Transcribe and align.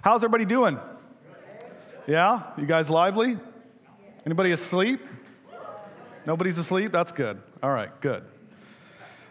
How's 0.00 0.22
everybody 0.22 0.44
doing? 0.44 0.78
Yeah? 2.06 2.42
You 2.56 2.66
guys 2.66 2.88
lively? 2.88 3.36
Anybody 4.24 4.52
asleep? 4.52 5.00
Nobody's 6.24 6.56
asleep? 6.56 6.92
That's 6.92 7.10
good. 7.10 7.42
All 7.64 7.70
right, 7.70 8.00
good. 8.00 8.22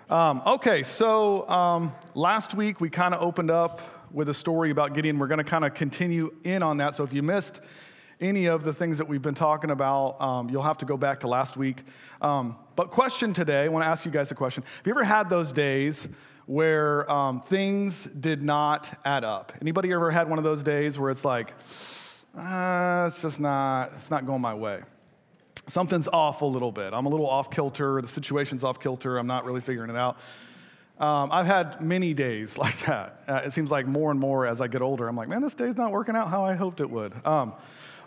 Um, 0.09 0.41
okay, 0.45 0.83
so 0.83 1.47
um, 1.47 1.93
last 2.15 2.53
week 2.53 2.81
we 2.81 2.89
kind 2.89 3.13
of 3.13 3.21
opened 3.21 3.49
up 3.49 3.79
with 4.11 4.27
a 4.27 4.33
story 4.33 4.69
about 4.69 4.93
Gideon. 4.93 5.19
We're 5.19 5.27
going 5.27 5.37
to 5.37 5.45
kind 5.45 5.63
of 5.63 5.73
continue 5.73 6.33
in 6.43 6.61
on 6.61 6.77
that. 6.77 6.95
So 6.95 7.05
if 7.05 7.13
you 7.13 7.23
missed 7.23 7.61
any 8.19 8.47
of 8.47 8.65
the 8.65 8.73
things 8.73 8.97
that 8.97 9.07
we've 9.07 9.21
been 9.21 9.35
talking 9.35 9.71
about, 9.71 10.19
um, 10.19 10.49
you'll 10.49 10.63
have 10.63 10.79
to 10.79 10.85
go 10.85 10.97
back 10.97 11.21
to 11.21 11.29
last 11.29 11.55
week. 11.55 11.83
Um, 12.21 12.57
but 12.75 12.91
question 12.91 13.31
today, 13.31 13.63
I 13.63 13.67
want 13.69 13.85
to 13.85 13.89
ask 13.89 14.03
you 14.03 14.11
guys 14.11 14.31
a 14.31 14.35
question. 14.35 14.63
Have 14.63 14.85
you 14.85 14.91
ever 14.91 15.05
had 15.05 15.29
those 15.29 15.53
days 15.53 16.09
where 16.47 17.09
um, 17.11 17.41
things 17.41 18.05
did 18.19 18.41
not 18.41 18.99
add 19.05 19.23
up? 19.23 19.53
Anybody 19.61 19.91
ever 19.91 20.09
had 20.09 20.29
one 20.29 20.39
of 20.39 20.43
those 20.43 20.63
days 20.63 20.97
where 20.97 21.11
it's 21.11 21.23
like, 21.23 21.53
uh, 22.37 23.05
it's 23.07 23.21
just 23.21 23.39
not, 23.39 23.91
it's 23.95 24.09
not 24.09 24.25
going 24.25 24.41
my 24.41 24.53
way. 24.53 24.81
Something's 25.67 26.07
off 26.07 26.41
a 26.41 26.45
little 26.45 26.71
bit. 26.71 26.93
I'm 26.93 27.05
a 27.05 27.09
little 27.09 27.29
off 27.29 27.51
kilter. 27.51 28.01
The 28.01 28.07
situation's 28.07 28.63
off 28.63 28.79
kilter. 28.79 29.17
I'm 29.17 29.27
not 29.27 29.43
really 29.43 29.59
figuring 29.59 29.89
it 29.89 29.97
out. 29.97 30.17
Um, 30.99 31.29
I've 31.31 31.45
had 31.45 31.81
many 31.81 32.13
days 32.13 32.57
like 32.57 32.79
that. 32.85 33.21
Uh, 33.27 33.41
it 33.45 33.51
seems 33.51 33.69
like 33.69 33.85
more 33.85 34.09
and 34.09 34.19
more 34.19 34.47
as 34.47 34.61
I 34.61 34.67
get 34.67 34.81
older, 34.81 35.07
I'm 35.07 35.17
like, 35.17 35.27
man, 35.27 35.41
this 35.41 35.53
day's 35.53 35.75
not 35.75 35.91
working 35.91 36.15
out 36.15 36.29
how 36.29 36.45
I 36.45 36.55
hoped 36.55 36.79
it 36.79 36.89
would. 36.89 37.13
Um, 37.25 37.53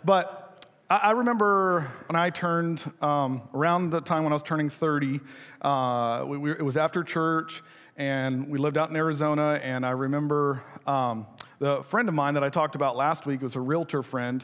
but 0.03 0.65
I, 0.89 1.11
remember 1.11 1.91
when 2.07 2.17
I 2.17 2.31
turned, 2.31 2.83
um, 3.01 3.43
around 3.53 3.91
the 3.91 4.01
time 4.01 4.23
when 4.23 4.33
I 4.33 4.35
was 4.35 4.43
turning 4.43 4.69
30, 4.69 5.21
uh, 5.61 6.25
we, 6.27 6.37
we, 6.37 6.51
it 6.51 6.65
was 6.65 6.75
after 6.75 7.03
church, 7.03 7.63
and 8.01 8.47
we 8.49 8.57
lived 8.57 8.79
out 8.79 8.89
in 8.89 8.95
Arizona, 8.95 9.59
and 9.61 9.85
I 9.85 9.91
remember 9.91 10.63
um, 10.87 11.27
the 11.59 11.83
friend 11.83 12.09
of 12.09 12.15
mine 12.15 12.33
that 12.33 12.43
I 12.43 12.49
talked 12.49 12.73
about 12.73 12.97
last 12.97 13.27
week 13.27 13.43
was 13.43 13.55
a 13.55 13.59
realtor 13.59 14.01
friend. 14.01 14.43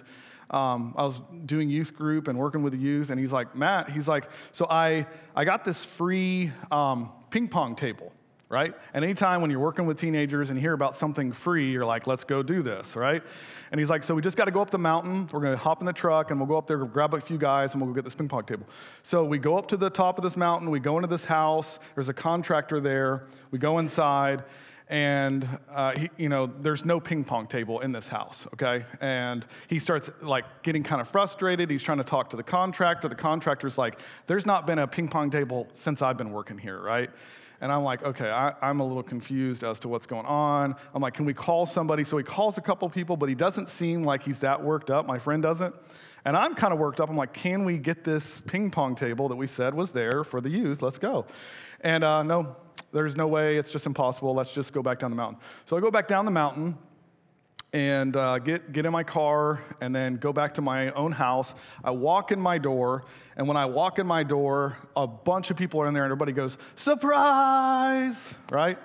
Um, 0.51 0.93
I 0.95 1.01
was 1.01 1.23
doing 1.47 1.67
youth 1.67 1.95
group 1.95 2.27
and 2.27 2.37
working 2.37 2.61
with 2.61 2.73
the 2.73 2.79
youth, 2.79 3.09
and 3.09 3.19
he's 3.19 3.33
like, 3.33 3.55
Matt, 3.55 3.89
he's 3.89 4.07
like, 4.07 4.29
so 4.51 4.67
I, 4.69 5.07
I 5.35 5.43
got 5.43 5.63
this 5.63 5.83
free 5.83 6.51
um, 6.69 7.09
ping 7.31 7.47
pong 7.47 7.75
table, 7.75 8.13
right? 8.49 8.73
And 8.93 9.03
anytime 9.03 9.41
when 9.41 9.51
you're 9.51 9.59
working 9.59 9.85
with 9.85 9.99
teenagers 9.99 10.49
and 10.49 10.57
hear 10.57 10.73
about 10.73 10.95
something 10.95 11.33
free, 11.33 11.71
you're 11.71 11.85
like, 11.85 12.07
let's 12.07 12.23
go 12.23 12.41
do 12.41 12.61
this, 12.61 12.95
right? 12.95 13.21
And 13.71 13.79
he's 13.79 13.89
like, 13.89 14.03
so 14.03 14.15
we 14.15 14.21
just 14.21 14.37
got 14.37 14.45
to 14.45 14.51
go 14.51 14.61
up 14.61 14.69
the 14.69 14.77
mountain. 14.77 15.27
We're 15.31 15.41
going 15.41 15.51
to 15.53 15.61
hop 15.61 15.81
in 15.81 15.85
the 15.85 15.93
truck 15.93 16.31
and 16.31 16.39
we'll 16.39 16.47
go 16.47 16.57
up 16.57 16.67
there, 16.67 16.77
grab 16.85 17.13
a 17.13 17.19
few 17.19 17.37
guys, 17.37 17.73
and 17.73 17.81
we'll 17.81 17.91
go 17.91 17.95
get 17.95 18.05
this 18.05 18.15
ping 18.15 18.29
pong 18.29 18.43
table. 18.43 18.65
So 19.03 19.25
we 19.25 19.37
go 19.37 19.57
up 19.57 19.67
to 19.69 19.77
the 19.77 19.89
top 19.89 20.17
of 20.17 20.23
this 20.23 20.37
mountain. 20.37 20.71
We 20.71 20.79
go 20.79 20.97
into 20.97 21.07
this 21.07 21.25
house. 21.25 21.79
There's 21.95 22.09
a 22.09 22.13
contractor 22.13 22.79
there. 22.79 23.25
We 23.51 23.59
go 23.59 23.79
inside 23.79 24.43
and 24.89 25.47
uh, 25.69 25.93
he, 25.97 26.09
you 26.15 26.29
know 26.29 26.49
there's 26.61 26.85
no 26.85 26.99
ping 26.99 27.23
pong 27.23 27.45
table 27.45 27.81
in 27.81 27.91
this 27.91 28.07
house 28.07 28.47
okay 28.53 28.85
and 29.01 29.45
he 29.67 29.79
starts 29.79 30.09
like 30.21 30.45
getting 30.63 30.81
kind 30.81 31.01
of 31.01 31.09
frustrated 31.09 31.69
he's 31.69 31.83
trying 31.83 31.97
to 31.97 32.05
talk 32.05 32.29
to 32.29 32.37
the 32.37 32.43
contractor 32.43 33.09
the 33.09 33.15
contractor's 33.15 33.77
like 33.77 33.99
there's 34.27 34.45
not 34.45 34.65
been 34.65 34.79
a 34.79 34.87
ping 34.87 35.09
pong 35.09 35.29
table 35.29 35.67
since 35.73 36.01
i've 36.01 36.17
been 36.17 36.31
working 36.31 36.57
here 36.57 36.79
right 36.79 37.09
and 37.61 37.71
i'm 37.71 37.83
like 37.83 38.03
okay 38.03 38.29
I, 38.29 38.53
i'm 38.61 38.79
a 38.79 38.85
little 38.85 39.03
confused 39.03 39.63
as 39.63 39.79
to 39.81 39.87
what's 39.87 40.05
going 40.05 40.25
on 40.25 40.75
i'm 40.93 41.01
like 41.01 41.13
can 41.13 41.25
we 41.25 41.33
call 41.33 41.65
somebody 41.65 42.03
so 42.03 42.17
he 42.17 42.23
calls 42.23 42.57
a 42.57 42.61
couple 42.61 42.89
people 42.89 43.17
but 43.17 43.29
he 43.29 43.35
doesn't 43.35 43.69
seem 43.69 44.03
like 44.03 44.23
he's 44.23 44.39
that 44.39 44.63
worked 44.63 44.89
up 44.89 45.05
my 45.05 45.19
friend 45.19 45.41
doesn't 45.43 45.75
and 46.25 46.35
I'm 46.35 46.55
kind 46.55 46.73
of 46.73 46.79
worked 46.79 46.99
up. 46.99 47.09
I'm 47.09 47.15
like, 47.15 47.31
can 47.31 47.63
we 47.63 47.77
get 47.77 48.03
this 48.03 48.41
ping 48.41 48.69
pong 48.69 48.95
table 48.95 49.29
that 49.29 49.37
we 49.37 49.47
said 49.47 49.73
was 49.73 49.91
there 49.91 50.25
for 50.25 50.41
the 50.41 50.49
youth? 50.49 50.81
Let's 50.81 50.97
go. 50.97 51.25
And 51.79 52.03
uh, 52.03 52.21
no, 52.21 52.57
there's 52.91 53.15
no 53.15 53.27
way, 53.27 53.57
it's 53.57 53.71
just 53.71 53.85
impossible. 53.85 54.33
Let's 54.33 54.53
just 54.53 54.73
go 54.73 54.81
back 54.81 54.99
down 54.99 55.11
the 55.11 55.15
mountain. 55.15 55.39
So 55.63 55.77
I 55.77 55.79
go 55.79 55.89
back 55.89 56.05
down 56.05 56.25
the 56.25 56.31
mountain 56.31 56.77
and 57.77 58.15
uh, 58.15 58.39
get, 58.39 58.71
get 58.71 58.87
in 58.87 58.91
my 58.91 59.03
car 59.03 59.61
and 59.81 59.95
then 59.95 60.15
go 60.15 60.33
back 60.33 60.55
to 60.55 60.63
my 60.63 60.89
own 60.93 61.11
house. 61.11 61.53
I 61.83 61.91
walk 61.91 62.31
in 62.31 62.41
my 62.41 62.57
door, 62.57 63.03
and 63.35 63.47
when 63.47 63.55
I 63.55 63.67
walk 63.67 63.99
in 63.99 64.07
my 64.07 64.23
door, 64.23 64.77
a 64.95 65.05
bunch 65.05 65.51
of 65.51 65.57
people 65.57 65.79
are 65.81 65.87
in 65.87 65.93
there, 65.93 66.03
and 66.03 66.11
everybody 66.11 66.31
goes, 66.31 66.57
Surprise! 66.73 68.33
Right? 68.51 68.79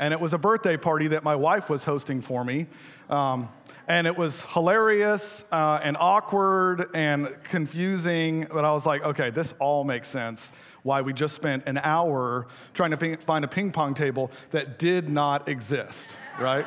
And 0.00 0.12
it 0.12 0.20
was 0.20 0.32
a 0.32 0.38
birthday 0.38 0.76
party 0.76 1.06
that 1.08 1.22
my 1.22 1.36
wife 1.36 1.70
was 1.70 1.84
hosting 1.84 2.20
for 2.20 2.44
me. 2.44 2.66
Um, 3.08 3.48
and 3.86 4.08
it 4.08 4.18
was 4.18 4.40
hilarious 4.40 5.44
uh, 5.52 5.78
and 5.80 5.96
awkward 6.00 6.86
and 6.94 7.36
confusing, 7.44 8.48
but 8.52 8.64
I 8.64 8.72
was 8.72 8.86
like, 8.86 9.04
okay, 9.04 9.30
this 9.30 9.54
all 9.60 9.84
makes 9.84 10.08
sense 10.08 10.50
why 10.82 11.00
we 11.00 11.12
just 11.12 11.36
spent 11.36 11.62
an 11.66 11.78
hour 11.78 12.48
trying 12.74 12.90
to 12.90 13.16
find 13.18 13.44
a 13.44 13.48
ping 13.48 13.70
pong 13.70 13.94
table 13.94 14.32
that 14.50 14.80
did 14.80 15.08
not 15.08 15.48
exist, 15.48 16.16
right? 16.40 16.66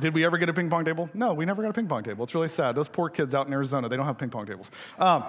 Did 0.00 0.14
we 0.14 0.24
ever 0.24 0.38
get 0.38 0.48
a 0.48 0.52
ping 0.52 0.70
pong 0.70 0.84
table? 0.84 1.08
No, 1.14 1.34
we 1.34 1.44
never 1.44 1.62
got 1.62 1.70
a 1.70 1.72
ping 1.72 1.86
pong 1.86 2.02
table. 2.02 2.24
It's 2.24 2.34
really 2.34 2.48
sad. 2.48 2.74
Those 2.74 2.88
poor 2.88 3.08
kids 3.08 3.34
out 3.34 3.46
in 3.46 3.52
Arizona, 3.52 3.88
they 3.88 3.96
don't 3.96 4.06
have 4.06 4.18
ping 4.18 4.30
pong 4.30 4.46
tables. 4.46 4.70
Um, 4.98 5.24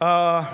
uh, 0.00 0.52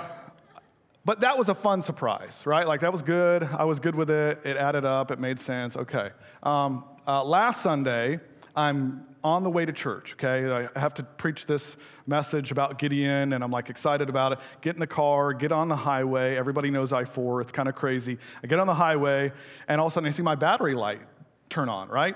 but 1.03 1.19
that 1.19 1.37
was 1.37 1.49
a 1.49 1.55
fun 1.55 1.81
surprise, 1.81 2.43
right? 2.45 2.67
Like, 2.67 2.81
that 2.81 2.91
was 2.91 3.01
good. 3.01 3.43
I 3.43 3.65
was 3.65 3.79
good 3.79 3.95
with 3.95 4.09
it. 4.09 4.39
It 4.43 4.57
added 4.57 4.85
up. 4.85 5.11
It 5.11 5.19
made 5.19 5.39
sense. 5.39 5.77
Okay. 5.77 6.09
Um, 6.41 6.83
uh, 7.07 7.23
last 7.23 7.61
Sunday, 7.61 8.19
I'm 8.55 9.05
on 9.23 9.43
the 9.43 9.49
way 9.49 9.65
to 9.65 9.73
church, 9.73 10.13
okay? 10.13 10.69
I 10.75 10.79
have 10.79 10.93
to 10.95 11.03
preach 11.03 11.47
this 11.47 11.77
message 12.05 12.51
about 12.51 12.77
Gideon, 12.77 13.33
and 13.33 13.43
I'm 13.43 13.51
like 13.51 13.69
excited 13.69 14.07
about 14.07 14.33
it. 14.33 14.39
Get 14.61 14.75
in 14.75 14.79
the 14.79 14.87
car, 14.87 15.33
get 15.33 15.51
on 15.51 15.67
the 15.67 15.75
highway. 15.75 16.37
Everybody 16.37 16.69
knows 16.69 16.93
I 16.93 17.05
4, 17.05 17.41
it's 17.41 17.51
kind 17.51 17.67
of 17.67 17.75
crazy. 17.75 18.19
I 18.43 18.47
get 18.47 18.59
on 18.59 18.67
the 18.67 18.73
highway, 18.73 19.31
and 19.67 19.81
all 19.81 19.87
of 19.87 19.93
a 19.93 19.95
sudden 19.95 20.07
I 20.07 20.11
see 20.11 20.21
my 20.21 20.35
battery 20.35 20.75
light 20.75 21.01
turn 21.49 21.69
on, 21.69 21.89
right? 21.89 22.15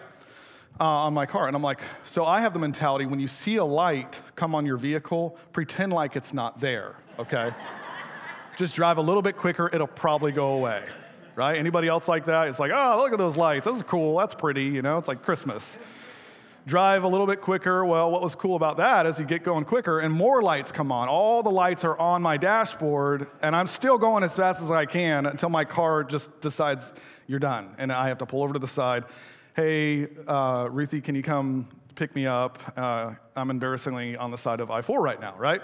Uh, 0.81 0.85
on 0.85 1.13
my 1.13 1.25
car. 1.25 1.47
And 1.47 1.57
I'm 1.57 1.61
like, 1.61 1.81
so 2.05 2.23
I 2.23 2.39
have 2.39 2.53
the 2.53 2.59
mentality 2.59 3.05
when 3.05 3.19
you 3.19 3.27
see 3.27 3.57
a 3.57 3.65
light 3.65 4.21
come 4.37 4.55
on 4.55 4.65
your 4.65 4.77
vehicle, 4.77 5.35
pretend 5.51 5.91
like 5.91 6.15
it's 6.15 6.33
not 6.33 6.61
there, 6.61 6.95
okay? 7.19 7.51
Just 8.57 8.75
drive 8.75 8.97
a 8.97 9.01
little 9.01 9.21
bit 9.21 9.35
quicker, 9.35 9.69
it'll 9.73 9.87
probably 9.87 10.31
go 10.31 10.53
away, 10.53 10.85
right? 11.35 11.57
Anybody 11.57 11.89
else 11.89 12.07
like 12.07 12.23
that? 12.27 12.47
It's 12.47 12.59
like, 12.59 12.71
oh, 12.73 12.97
look 12.97 13.11
at 13.11 13.17
those 13.17 13.35
lights. 13.35 13.65
This 13.65 13.75
is 13.75 13.83
cool. 13.83 14.17
That's 14.17 14.33
pretty, 14.33 14.63
you 14.63 14.81
know? 14.81 14.97
It's 14.97 15.09
like 15.09 15.21
Christmas 15.21 15.77
drive 16.65 17.03
a 17.03 17.07
little 17.07 17.25
bit 17.25 17.41
quicker. 17.41 17.83
Well, 17.83 18.11
what 18.11 18.21
was 18.21 18.35
cool 18.35 18.55
about 18.55 18.77
that 18.77 19.05
is 19.05 19.19
you 19.19 19.25
get 19.25 19.43
going 19.43 19.65
quicker 19.65 19.99
and 19.99 20.13
more 20.13 20.41
lights 20.41 20.71
come 20.71 20.91
on. 20.91 21.09
All 21.09 21.41
the 21.43 21.49
lights 21.49 21.83
are 21.83 21.97
on 21.97 22.21
my 22.21 22.37
dashboard, 22.37 23.27
and 23.41 23.55
I'm 23.55 23.67
still 23.67 23.97
going 23.97 24.23
as 24.23 24.33
fast 24.33 24.61
as 24.61 24.71
I 24.71 24.85
can 24.85 25.25
until 25.25 25.49
my 25.49 25.65
car 25.65 26.03
just 26.03 26.39
decides 26.41 26.93
you're 27.27 27.39
done. 27.39 27.75
And 27.77 27.91
I 27.91 28.07
have 28.09 28.19
to 28.19 28.25
pull 28.25 28.43
over 28.43 28.53
to 28.53 28.59
the 28.59 28.67
side. 28.67 29.05
Hey, 29.55 30.07
uh, 30.27 30.67
Ruthie, 30.71 31.01
can 31.01 31.15
you 31.15 31.23
come 31.23 31.67
pick 31.95 32.15
me 32.15 32.27
up? 32.27 32.59
Uh, 32.77 33.15
I'm 33.35 33.49
embarrassingly 33.49 34.15
on 34.15 34.29
the 34.29 34.37
side 34.37 34.59
of 34.59 34.69
I 34.69 34.81
4 34.81 35.01
right 35.01 35.19
now, 35.19 35.35
right? 35.37 35.61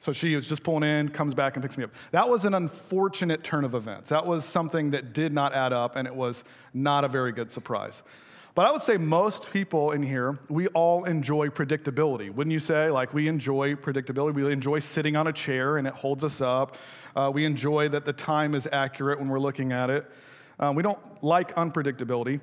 So 0.00 0.12
she 0.12 0.34
was 0.34 0.48
just 0.48 0.62
pulling 0.62 0.84
in, 0.84 1.10
comes 1.10 1.34
back 1.34 1.54
and 1.54 1.62
picks 1.62 1.76
me 1.76 1.84
up. 1.84 1.90
That 2.12 2.28
was 2.28 2.46
an 2.46 2.54
unfortunate 2.54 3.44
turn 3.44 3.64
of 3.64 3.74
events. 3.74 4.08
That 4.08 4.26
was 4.26 4.44
something 4.44 4.92
that 4.92 5.12
did 5.12 5.32
not 5.32 5.54
add 5.54 5.72
up, 5.72 5.96
and 5.96 6.08
it 6.08 6.14
was 6.14 6.44
not 6.72 7.04
a 7.04 7.08
very 7.08 7.30
good 7.30 7.50
surprise. 7.50 8.02
But 8.54 8.66
I 8.66 8.72
would 8.72 8.82
say 8.82 8.96
most 8.96 9.52
people 9.52 9.92
in 9.92 10.02
here, 10.02 10.38
we 10.48 10.68
all 10.68 11.04
enjoy 11.04 11.48
predictability. 11.50 12.34
Wouldn't 12.34 12.52
you 12.52 12.58
say? 12.58 12.90
Like, 12.90 13.12
we 13.12 13.28
enjoy 13.28 13.74
predictability. 13.74 14.32
We 14.32 14.50
enjoy 14.50 14.78
sitting 14.78 15.14
on 15.14 15.26
a 15.26 15.32
chair 15.32 15.76
and 15.76 15.86
it 15.86 15.92
holds 15.92 16.24
us 16.24 16.40
up. 16.40 16.78
Uh, 17.14 17.30
we 17.32 17.44
enjoy 17.44 17.90
that 17.90 18.06
the 18.06 18.14
time 18.14 18.54
is 18.54 18.66
accurate 18.72 19.18
when 19.18 19.28
we're 19.28 19.40
looking 19.40 19.72
at 19.72 19.90
it. 19.90 20.10
Um, 20.58 20.74
we 20.74 20.82
don't 20.82 20.98
like 21.22 21.54
unpredictability. 21.56 22.40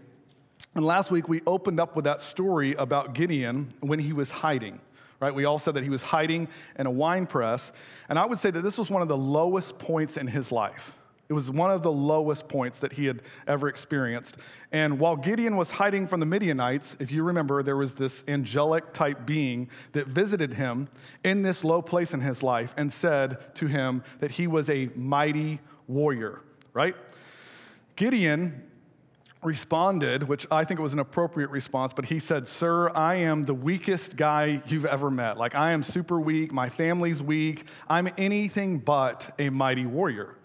And 0.75 0.85
last 0.85 1.11
week, 1.11 1.29
we 1.29 1.41
opened 1.45 1.79
up 1.79 1.95
with 1.95 2.05
that 2.05 2.21
story 2.21 2.73
about 2.73 3.13
Gideon 3.13 3.69
when 3.79 3.99
he 3.99 4.13
was 4.13 4.31
hiding. 4.31 4.79
Right? 5.19 5.33
We 5.33 5.45
all 5.45 5.59
said 5.59 5.75
that 5.75 5.83
he 5.83 5.89
was 5.89 6.01
hiding 6.01 6.49
in 6.77 6.85
a 6.85 6.91
wine 6.91 7.27
press. 7.27 7.71
And 8.09 8.19
I 8.19 8.25
would 8.25 8.39
say 8.39 8.51
that 8.51 8.61
this 8.61 8.77
was 8.77 8.89
one 8.89 9.01
of 9.01 9.07
the 9.07 9.17
lowest 9.17 9.77
points 9.77 10.17
in 10.17 10.27
his 10.27 10.51
life. 10.51 10.97
It 11.29 11.33
was 11.33 11.49
one 11.49 11.71
of 11.71 11.81
the 11.81 11.91
lowest 11.91 12.49
points 12.49 12.79
that 12.81 12.91
he 12.91 13.05
had 13.05 13.21
ever 13.47 13.69
experienced. 13.69 14.37
And 14.71 14.99
while 14.99 15.15
Gideon 15.15 15.55
was 15.55 15.69
hiding 15.69 16.05
from 16.07 16.19
the 16.19 16.25
Midianites, 16.25 16.97
if 16.99 17.11
you 17.11 17.23
remember, 17.23 17.63
there 17.63 17.77
was 17.77 17.93
this 17.93 18.25
angelic 18.27 18.91
type 18.91 19.25
being 19.25 19.69
that 19.93 20.07
visited 20.07 20.53
him 20.53 20.89
in 21.23 21.41
this 21.41 21.63
low 21.63 21.81
place 21.81 22.13
in 22.13 22.19
his 22.19 22.43
life 22.43 22.73
and 22.75 22.91
said 22.91 23.55
to 23.55 23.67
him 23.67 24.03
that 24.19 24.31
he 24.31 24.47
was 24.47 24.69
a 24.69 24.89
mighty 24.95 25.61
warrior, 25.87 26.41
right? 26.73 26.95
Gideon 27.95 28.61
responded, 29.45 30.23
which 30.23 30.47
I 30.51 30.63
think 30.63 30.79
was 30.79 30.93
an 30.93 30.99
appropriate 30.99 31.49
response, 31.49 31.93
but 31.93 32.05
he 32.05 32.19
said, 32.19 32.47
Sir, 32.47 32.89
I 32.95 33.15
am 33.15 33.43
the 33.43 33.53
weakest 33.53 34.15
guy 34.15 34.61
you've 34.67 34.85
ever 34.85 35.09
met. 35.09 35.37
Like, 35.37 35.55
I 35.55 35.71
am 35.71 35.83
super 35.83 36.19
weak. 36.19 36.51
My 36.51 36.69
family's 36.69 37.21
weak. 37.21 37.65
I'm 37.87 38.09
anything 38.17 38.79
but 38.79 39.33
a 39.39 39.49
mighty 39.49 39.85
warrior. 39.85 40.35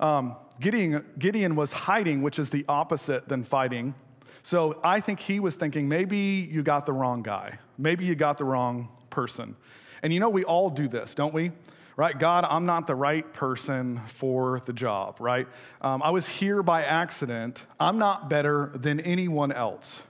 Um, 0.00 0.36
Gideon, 0.60 1.04
Gideon 1.18 1.56
was 1.56 1.72
hiding, 1.72 2.22
which 2.22 2.38
is 2.38 2.50
the 2.50 2.64
opposite 2.68 3.28
than 3.28 3.44
fighting. 3.44 3.94
So 4.42 4.80
I 4.82 5.00
think 5.00 5.20
he 5.20 5.40
was 5.40 5.54
thinking, 5.54 5.88
maybe 5.88 6.48
you 6.50 6.62
got 6.62 6.86
the 6.86 6.92
wrong 6.92 7.22
guy. 7.22 7.58
Maybe 7.78 8.04
you 8.04 8.14
got 8.14 8.38
the 8.38 8.44
wrong 8.44 8.88
person. 9.10 9.56
And 10.02 10.12
you 10.12 10.20
know, 10.20 10.28
we 10.28 10.44
all 10.44 10.70
do 10.70 10.88
this, 10.88 11.14
don't 11.14 11.32
we? 11.32 11.52
Right? 11.96 12.18
God, 12.18 12.44
I'm 12.48 12.64
not 12.64 12.86
the 12.86 12.94
right 12.94 13.30
person 13.34 14.00
for 14.06 14.62
the 14.64 14.72
job, 14.72 15.16
right? 15.20 15.46
Um, 15.82 16.02
I 16.02 16.10
was 16.10 16.26
here 16.26 16.62
by 16.62 16.84
accident. 16.84 17.66
I'm 17.78 17.98
not 17.98 18.30
better 18.30 18.72
than 18.74 19.00
anyone 19.00 19.52
else. 19.52 20.00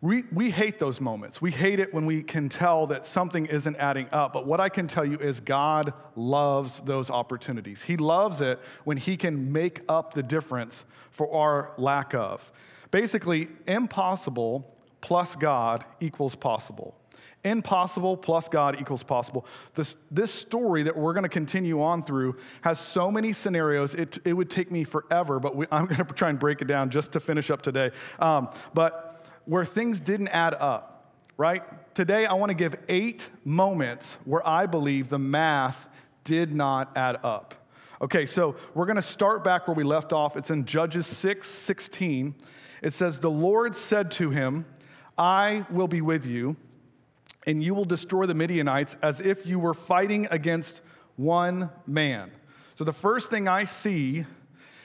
We, 0.00 0.22
we 0.30 0.50
hate 0.50 0.78
those 0.78 1.00
moments. 1.00 1.42
We 1.42 1.50
hate 1.50 1.80
it 1.80 1.92
when 1.92 2.06
we 2.06 2.22
can 2.22 2.48
tell 2.48 2.86
that 2.88 3.04
something 3.04 3.46
isn't 3.46 3.76
adding 3.76 4.06
up. 4.12 4.32
But 4.32 4.46
what 4.46 4.60
I 4.60 4.68
can 4.68 4.86
tell 4.86 5.04
you 5.04 5.18
is 5.18 5.40
God 5.40 5.92
loves 6.14 6.78
those 6.80 7.10
opportunities. 7.10 7.82
He 7.82 7.96
loves 7.96 8.40
it 8.40 8.60
when 8.84 8.96
He 8.96 9.16
can 9.16 9.52
make 9.52 9.80
up 9.88 10.14
the 10.14 10.22
difference 10.22 10.84
for 11.10 11.32
our 11.34 11.72
lack 11.78 12.14
of. 12.14 12.52
Basically, 12.92 13.48
impossible 13.66 14.72
plus 15.00 15.34
God 15.34 15.84
equals 16.00 16.36
possible. 16.36 16.94
Impossible 17.44 18.16
plus 18.16 18.48
God 18.48 18.80
equals 18.80 19.04
possible. 19.04 19.46
This, 19.74 19.96
this 20.10 20.32
story 20.32 20.82
that 20.82 20.96
we're 20.96 21.12
going 21.12 21.22
to 21.22 21.28
continue 21.28 21.80
on 21.80 22.02
through 22.02 22.36
has 22.62 22.80
so 22.80 23.10
many 23.10 23.32
scenarios, 23.32 23.94
it, 23.94 24.18
it 24.24 24.32
would 24.32 24.50
take 24.50 24.72
me 24.72 24.82
forever, 24.82 25.38
but 25.38 25.54
we, 25.54 25.66
I'm 25.72 25.86
going 25.86 26.04
to 26.04 26.14
try 26.14 26.30
and 26.30 26.38
break 26.38 26.62
it 26.62 26.66
down 26.66 26.90
just 26.90 27.12
to 27.12 27.20
finish 27.20 27.50
up 27.50 27.62
today. 27.62 27.92
Um, 28.18 28.50
but 28.74 29.24
where 29.44 29.64
things 29.64 30.00
didn't 30.00 30.28
add 30.28 30.54
up, 30.54 31.14
right? 31.36 31.62
Today, 31.94 32.26
I 32.26 32.34
want 32.34 32.50
to 32.50 32.54
give 32.54 32.76
eight 32.88 33.28
moments 33.44 34.18
where 34.24 34.46
I 34.46 34.66
believe 34.66 35.08
the 35.08 35.18
math 35.18 35.88
did 36.24 36.54
not 36.54 36.96
add 36.96 37.20
up. 37.24 37.54
Okay, 38.02 38.26
so 38.26 38.56
we're 38.74 38.86
going 38.86 38.96
to 38.96 39.02
start 39.02 39.42
back 39.42 39.66
where 39.66 39.74
we 39.74 39.84
left 39.84 40.12
off. 40.12 40.36
It's 40.36 40.50
in 40.50 40.64
Judges 40.64 41.06
6 41.06 41.48
16. 41.48 42.34
It 42.82 42.92
says, 42.92 43.18
The 43.18 43.30
Lord 43.30 43.74
said 43.74 44.10
to 44.12 44.30
him, 44.30 44.66
I 45.16 45.66
will 45.70 45.88
be 45.88 46.00
with 46.00 46.26
you 46.26 46.56
and 47.48 47.64
you 47.64 47.74
will 47.74 47.86
destroy 47.86 48.26
the 48.26 48.34
Midianites 48.34 48.94
as 49.00 49.22
if 49.22 49.46
you 49.46 49.58
were 49.58 49.72
fighting 49.72 50.28
against 50.30 50.82
one 51.16 51.70
man. 51.86 52.30
So, 52.74 52.84
the 52.84 52.92
first 52.92 53.30
thing 53.30 53.48
I 53.48 53.64
see 53.64 54.26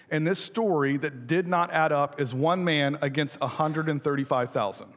in 0.10 0.24
this 0.24 0.39
story 0.39 0.95
that 0.98 1.27
did 1.27 1.45
not 1.45 1.71
add 1.71 1.92
up 1.92 2.21
is 2.21 2.33
one 2.33 2.63
man 2.63 2.98
against 3.01 3.39
135,000 3.42 4.88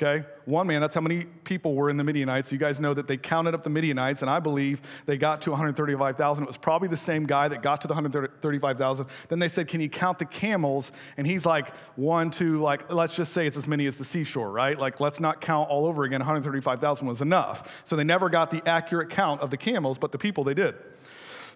okay? 0.00 0.24
One 0.44 0.66
man, 0.66 0.80
that's 0.80 0.94
how 0.94 1.00
many 1.00 1.24
people 1.24 1.74
were 1.74 1.90
in 1.90 1.96
the 1.96 2.04
Midianites. 2.04 2.52
You 2.52 2.58
guys 2.58 2.78
know 2.78 2.94
that 2.94 3.08
they 3.08 3.16
counted 3.16 3.54
up 3.54 3.64
the 3.64 3.70
Midianites, 3.70 4.22
and 4.22 4.30
I 4.30 4.38
believe 4.38 4.80
they 5.06 5.16
got 5.16 5.42
to 5.42 5.50
135,000. 5.50 6.44
It 6.44 6.46
was 6.46 6.56
probably 6.56 6.88
the 6.88 6.96
same 6.96 7.26
guy 7.26 7.48
that 7.48 7.62
got 7.62 7.80
to 7.82 7.88
the 7.88 7.94
135,000. 7.94 9.06
Then 9.28 9.38
they 9.38 9.48
said, 9.48 9.68
Can 9.68 9.80
you 9.80 9.88
count 9.88 10.18
the 10.18 10.24
camels? 10.24 10.92
And 11.16 11.26
he's 11.26 11.44
like, 11.44 11.74
One, 11.96 12.30
two, 12.30 12.60
like, 12.60 12.92
let's 12.92 13.16
just 13.16 13.32
say 13.32 13.46
it's 13.46 13.56
as 13.56 13.66
many 13.66 13.86
as 13.86 13.96
the 13.96 14.04
seashore, 14.04 14.50
right? 14.50 14.78
Like, 14.78 15.00
let's 15.00 15.20
not 15.20 15.40
count 15.40 15.68
all 15.68 15.86
over 15.86 16.04
again. 16.04 16.20
135,000 16.20 17.06
was 17.06 17.20
enough. 17.20 17.82
So 17.84 17.96
they 17.96 18.04
never 18.04 18.30
got 18.30 18.50
the 18.50 18.66
accurate 18.68 19.10
count 19.10 19.40
of 19.40 19.50
the 19.50 19.56
camels, 19.56 19.98
but 19.98 20.12
the 20.12 20.18
people 20.18 20.44
they 20.44 20.54
did. 20.54 20.76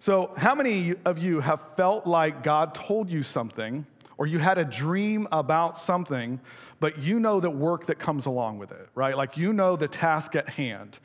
So, 0.00 0.32
how 0.36 0.56
many 0.56 0.94
of 1.04 1.18
you 1.18 1.38
have 1.38 1.60
felt 1.76 2.08
like 2.08 2.42
God 2.42 2.74
told 2.74 3.08
you 3.08 3.22
something, 3.22 3.86
or 4.22 4.26
you 4.28 4.38
had 4.38 4.56
a 4.56 4.64
dream 4.64 5.26
about 5.32 5.76
something, 5.76 6.38
but 6.78 6.96
you 6.96 7.18
know 7.18 7.40
the 7.40 7.50
work 7.50 7.86
that 7.86 7.98
comes 7.98 8.26
along 8.26 8.56
with 8.56 8.70
it, 8.70 8.88
right? 8.94 9.16
Like 9.16 9.36
you 9.36 9.52
know 9.52 9.74
the 9.74 9.88
task 9.88 10.36
at 10.36 10.48
hand. 10.48 11.00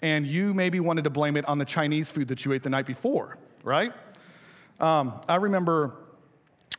And 0.00 0.26
you 0.26 0.54
maybe 0.54 0.80
wanted 0.80 1.04
to 1.04 1.10
blame 1.10 1.36
it 1.36 1.44
on 1.44 1.58
the 1.58 1.66
Chinese 1.66 2.10
food 2.10 2.28
that 2.28 2.46
you 2.46 2.52
ate 2.54 2.62
the 2.62 2.70
night 2.70 2.86
before, 2.86 3.36
right? 3.62 3.92
Um, 4.80 5.20
I 5.28 5.34
remember 5.36 5.96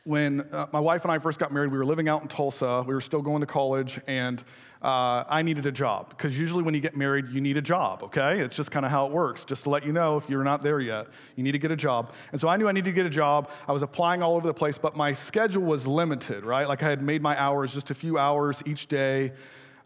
when 0.04 0.46
uh, 0.52 0.66
my 0.70 0.80
wife 0.80 1.04
and 1.04 1.12
I 1.12 1.18
first 1.18 1.38
got 1.38 1.52
married, 1.52 1.72
we 1.72 1.78
were 1.78 1.84
living 1.84 2.08
out 2.08 2.20
in 2.22 2.28
Tulsa. 2.28 2.84
We 2.86 2.92
were 2.92 3.00
still 3.00 3.22
going 3.22 3.40
to 3.40 3.46
college, 3.46 3.98
and 4.06 4.42
uh, 4.82 5.24
I 5.26 5.40
needed 5.40 5.64
a 5.64 5.72
job. 5.72 6.10
Because 6.10 6.38
usually 6.38 6.62
when 6.62 6.74
you 6.74 6.80
get 6.80 6.94
married, 6.94 7.28
you 7.30 7.40
need 7.40 7.56
a 7.56 7.62
job, 7.62 8.02
okay? 8.02 8.40
It's 8.40 8.54
just 8.54 8.70
kind 8.70 8.84
of 8.84 8.92
how 8.92 9.06
it 9.06 9.12
works. 9.12 9.46
Just 9.46 9.62
to 9.62 9.70
let 9.70 9.86
you 9.86 9.92
know, 9.92 10.18
if 10.18 10.28
you're 10.28 10.44
not 10.44 10.60
there 10.60 10.78
yet, 10.78 11.06
you 11.36 11.42
need 11.42 11.52
to 11.52 11.58
get 11.58 11.70
a 11.70 11.76
job. 11.76 12.12
And 12.32 12.40
so 12.40 12.48
I 12.48 12.58
knew 12.58 12.68
I 12.68 12.72
needed 12.72 12.90
to 12.90 12.94
get 12.94 13.06
a 13.06 13.10
job. 13.10 13.50
I 13.66 13.72
was 13.72 13.80
applying 13.80 14.22
all 14.22 14.36
over 14.36 14.46
the 14.46 14.52
place, 14.52 14.76
but 14.76 14.94
my 14.94 15.14
schedule 15.14 15.62
was 15.62 15.86
limited, 15.86 16.44
right? 16.44 16.68
Like 16.68 16.82
I 16.82 16.90
had 16.90 17.02
made 17.02 17.22
my 17.22 17.40
hours 17.40 17.72
just 17.72 17.90
a 17.90 17.94
few 17.94 18.18
hours 18.18 18.62
each 18.66 18.88
day. 18.88 19.32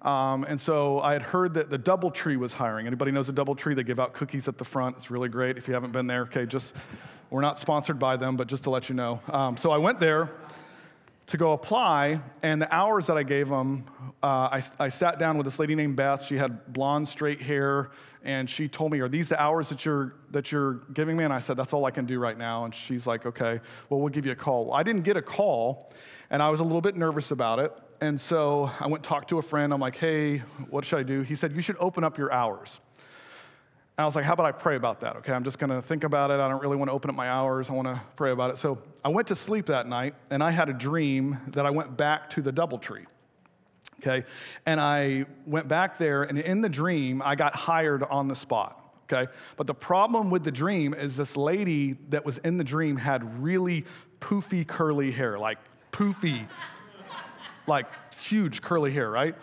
Um, 0.03 0.45
and 0.45 0.61
so 0.61 1.01
I 1.01 1.13
had 1.13 1.23
heard 1.23 1.55
that 1.55 1.71
the 1.71 1.79
DoubleTree 1.79 2.37
was 2.37 2.55
hiring. 2.55 2.87
Anybody 2.87 3.11
knows 3.11 3.27
the 3.27 3.33
DoubleTree? 3.33 3.75
They 3.75 3.83
give 3.83 3.99
out 3.99 4.13
cookies 4.13 4.47
at 4.47 4.57
the 4.57 4.65
front. 4.65 4.97
It's 4.97 5.11
really 5.11 5.29
great. 5.29 5.59
If 5.59 5.67
you 5.67 5.75
haven't 5.75 5.93
been 5.93 6.07
there, 6.07 6.23
okay, 6.23 6.47
just 6.47 6.75
we're 7.31 7.41
not 7.41 7.59
sponsored 7.59 7.99
by 7.99 8.17
them, 8.17 8.37
but 8.37 8.47
just 8.47 8.65
to 8.65 8.71
let 8.71 8.89
you 8.89 8.95
know. 8.95 9.21
Um, 9.29 9.57
so 9.57 9.71
I 9.71 9.77
went 9.77 9.99
there 9.99 10.31
to 11.29 11.37
go 11.37 11.53
apply, 11.53 12.21
and 12.43 12.61
the 12.61 12.75
hours 12.75 13.07
that 13.07 13.19
I 13.19 13.23
gave 13.23 13.49
them, 13.49 13.85
uh, 14.23 14.27
I, 14.27 14.63
I, 14.81 14.89
sat 14.89 15.19
down 15.19 15.37
with 15.37 15.45
this 15.45 15.59
lady 15.59 15.75
named 15.75 15.95
Beth. 15.95 16.25
She 16.25 16.37
had 16.37 16.73
blonde, 16.73 17.07
straight 17.07 17.41
hair, 17.41 17.91
and 18.25 18.49
she 18.49 18.67
told 18.67 18.93
me, 18.93 19.01
"Are 19.01 19.09
these 19.09 19.29
the 19.29 19.41
hours 19.41 19.69
that 19.69 19.85
you're 19.85 20.15
that 20.31 20.51
you're 20.51 20.81
giving 20.95 21.17
me?" 21.17 21.25
And 21.25 21.33
I 21.33 21.39
said, 21.39 21.57
"That's 21.57 21.73
all 21.75 21.85
I 21.85 21.91
can 21.91 22.07
do 22.07 22.19
right 22.19 22.37
now." 22.37 22.65
And 22.65 22.75
she's 22.75 23.07
like, 23.07 23.27
"Okay, 23.27 23.61
well, 23.89 24.01
we'll 24.01 24.09
give 24.09 24.25
you 24.25 24.33
a 24.33 24.37
call." 24.37 24.73
I 24.73 24.83
didn't 24.83 25.03
get 25.03 25.17
a 25.17 25.23
call, 25.23 25.93
and 26.31 26.43
I 26.43 26.49
was 26.49 26.61
a 26.61 26.65
little 26.65 26.81
bit 26.81 26.97
nervous 26.97 27.31
about 27.31 27.59
it. 27.59 27.73
And 28.01 28.19
so 28.19 28.71
I 28.81 28.87
went 28.87 29.05
talked 29.05 29.29
to 29.29 29.39
a 29.39 29.43
friend. 29.43 29.73
I'm 29.73 29.81
like, 29.81 29.97
"Hey, 29.97 30.39
what 30.71 30.85
should 30.85 30.99
I 30.99 31.03
do?" 31.03 31.21
He 31.21 31.35
said, 31.35 31.53
"You 31.53 31.61
should 31.61 31.77
open 31.79 32.05
up 32.05 32.17
your 32.17 32.33
hours." 32.33 32.81
I 33.99 34.05
was 34.05 34.15
like, 34.15 34.25
how 34.25 34.33
about 34.33 34.47
I 34.47 34.53
pray 34.53 34.77
about 34.77 35.01
that? 35.01 35.17
Okay, 35.17 35.33
I'm 35.33 35.43
just 35.43 35.59
gonna 35.59 35.83
think 35.83 36.05
about 36.05 36.31
it. 36.31 36.39
I 36.39 36.49
don't 36.49 36.63
really 36.63 36.77
wanna 36.77 36.93
open 36.93 37.11
up 37.11 37.17
my 37.17 37.29
hours. 37.29 37.69
I 37.69 37.73
wanna 37.73 38.01
pray 38.15 38.31
about 38.31 38.51
it. 38.51 38.59
So 38.59 38.79
I 39.05 39.09
went 39.09 39.27
to 39.29 39.35
sleep 39.35 39.67
that 39.67 39.89
night 39.89 40.15
and 40.31 40.41
I 40.43 40.53
had 40.53 40.69
a 40.69 40.73
dream 40.73 41.37
that 41.49 41.67
I 41.67 41.71
went 41.71 41.97
back 41.97 42.31
to 42.31 42.43
the 42.43 42.53
DoubleTree. 42.53 43.07
Okay, 44.01 44.25
and 44.65 44.81
I 44.81 45.27
went 45.45 45.67
back 45.67 45.99
there 45.99 46.23
and 46.23 46.39
in 46.39 46.61
the 46.61 46.69
dream, 46.69 47.21
I 47.25 47.35
got 47.35 47.57
hired 47.57 48.05
on 48.05 48.29
the 48.29 48.37
spot. 48.37 48.81
Okay, 49.11 49.31
but 49.57 49.67
the 49.67 49.75
problem 49.75 50.31
with 50.31 50.45
the 50.45 50.53
dream 50.53 50.95
is 50.95 51.17
this 51.17 51.37
lady 51.37 51.97
that 52.11 52.25
was 52.25 52.39
in 52.39 52.57
the 52.57 52.65
dream 52.65 52.97
had 52.97 53.43
really 53.43 53.85
poofy 54.21 54.65
curly 54.65 55.11
hair, 55.11 55.39
like 55.39 55.59
poofy, 55.91 56.47
like 57.67 57.87
huge 58.21 58.63
curly 58.63 58.93
hair, 58.93 59.11
right? 59.11 59.35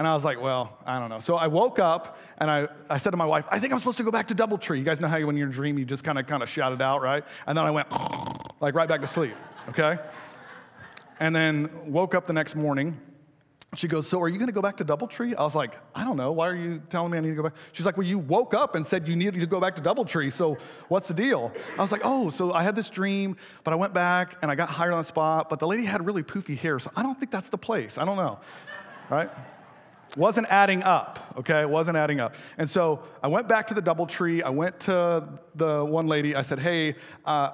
And 0.00 0.08
I 0.08 0.14
was 0.14 0.24
like, 0.24 0.40
well, 0.40 0.78
I 0.86 0.98
don't 0.98 1.10
know. 1.10 1.18
So 1.18 1.36
I 1.36 1.46
woke 1.46 1.78
up 1.78 2.16
and 2.38 2.50
I, 2.50 2.68
I 2.88 2.96
said 2.96 3.10
to 3.10 3.18
my 3.18 3.26
wife, 3.26 3.44
I 3.50 3.58
think 3.58 3.70
I'm 3.70 3.78
supposed 3.78 3.98
to 3.98 4.02
go 4.02 4.10
back 4.10 4.28
to 4.28 4.34
Doubletree. 4.34 4.78
You 4.78 4.82
guys 4.82 4.98
know 4.98 5.08
how 5.08 5.18
you, 5.18 5.26
when 5.26 5.36
you're 5.36 5.48
in 5.48 5.52
a 5.52 5.54
dream, 5.54 5.78
you 5.78 5.84
just 5.84 6.04
kind 6.04 6.18
of 6.18 6.26
kind 6.26 6.42
of 6.42 6.48
shout 6.48 6.72
it 6.72 6.80
out, 6.80 7.02
right? 7.02 7.22
And 7.46 7.58
then 7.58 7.66
I 7.66 7.70
went 7.70 7.88
like 8.60 8.74
right 8.74 8.88
back 8.88 9.02
to 9.02 9.06
sleep, 9.06 9.34
okay? 9.68 9.98
And 11.20 11.36
then 11.36 11.68
woke 11.84 12.14
up 12.14 12.26
the 12.26 12.32
next 12.32 12.56
morning. 12.56 12.98
She 13.74 13.88
goes, 13.88 14.08
So 14.08 14.22
are 14.22 14.28
you 14.30 14.38
going 14.38 14.46
to 14.46 14.54
go 14.54 14.62
back 14.62 14.78
to 14.78 14.86
Doubletree? 14.86 15.36
I 15.36 15.42
was 15.42 15.54
like, 15.54 15.76
I 15.94 16.02
don't 16.02 16.16
know. 16.16 16.32
Why 16.32 16.48
are 16.48 16.56
you 16.56 16.80
telling 16.88 17.12
me 17.12 17.18
I 17.18 17.20
need 17.20 17.28
to 17.28 17.34
go 17.34 17.42
back? 17.42 17.56
She's 17.72 17.84
like, 17.84 17.98
Well, 17.98 18.06
you 18.06 18.18
woke 18.18 18.54
up 18.54 18.76
and 18.76 18.86
said 18.86 19.06
you 19.06 19.16
needed 19.16 19.38
to 19.38 19.46
go 19.46 19.60
back 19.60 19.76
to 19.76 19.82
Doubletree. 19.82 20.32
So 20.32 20.56
what's 20.88 21.08
the 21.08 21.14
deal? 21.14 21.52
I 21.76 21.82
was 21.82 21.92
like, 21.92 22.00
Oh, 22.04 22.30
so 22.30 22.54
I 22.54 22.62
had 22.62 22.74
this 22.74 22.88
dream, 22.88 23.36
but 23.64 23.74
I 23.74 23.76
went 23.76 23.92
back 23.92 24.38
and 24.40 24.50
I 24.50 24.54
got 24.54 24.70
hired 24.70 24.94
on 24.94 24.98
the 24.98 25.04
spot, 25.04 25.50
but 25.50 25.58
the 25.58 25.66
lady 25.66 25.84
had 25.84 26.06
really 26.06 26.22
poofy 26.22 26.56
hair. 26.56 26.78
So 26.78 26.90
I 26.96 27.02
don't 27.02 27.18
think 27.18 27.30
that's 27.30 27.50
the 27.50 27.58
place. 27.58 27.98
I 27.98 28.06
don't 28.06 28.16
know, 28.16 28.40
right? 29.10 29.28
Wasn't 30.16 30.46
adding 30.48 30.82
up, 30.82 31.34
okay? 31.38 31.60
It 31.60 31.70
wasn't 31.70 31.96
adding 31.96 32.20
up. 32.20 32.34
And 32.58 32.68
so 32.68 33.02
I 33.22 33.28
went 33.28 33.48
back 33.48 33.66
to 33.68 33.74
the 33.74 33.82
DoubleTree. 33.82 34.42
I 34.42 34.50
went 34.50 34.80
to 34.80 35.28
the 35.54 35.84
one 35.84 36.06
lady. 36.06 36.34
I 36.34 36.42
said, 36.42 36.58
hey, 36.58 36.96
uh, 37.24 37.52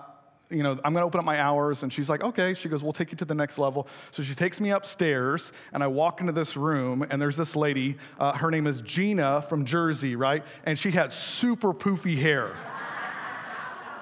you 0.49 0.63
know, 0.63 0.73
I'm 0.85 0.93
going 0.93 1.03
to 1.03 1.07
open 1.07 1.19
up 1.19 1.25
my 1.25 1.41
hours. 1.41 1.83
And 1.83 1.93
she's 1.93 2.09
like, 2.09 2.23
okay. 2.23 2.55
She 2.55 2.69
goes, 2.69 2.83
we'll 2.83 2.93
take 2.93 3.11
you 3.11 3.17
to 3.19 3.25
the 3.25 3.35
next 3.35 3.59
level. 3.59 3.89
So 4.11 4.23
she 4.23 4.35
takes 4.35 4.61
me 4.61 4.71
upstairs, 4.71 5.53
and 5.73 5.83
I 5.83 5.89
walk 5.89 6.21
into 6.21 6.33
this 6.33 6.57
room, 6.57 7.05
and 7.11 7.21
there's 7.21 7.37
this 7.37 7.57
lady. 7.57 7.97
Uh, 8.19 8.33
her 8.33 8.51
name 8.51 8.67
is 8.67 8.81
Gina 8.81 9.43
from 9.43 9.65
Jersey, 9.65 10.15
right? 10.17 10.45
And 10.65 10.79
she 10.79 10.91
had 10.91 11.13
super 11.13 11.75
poofy 11.75 12.17
hair, 12.17 12.57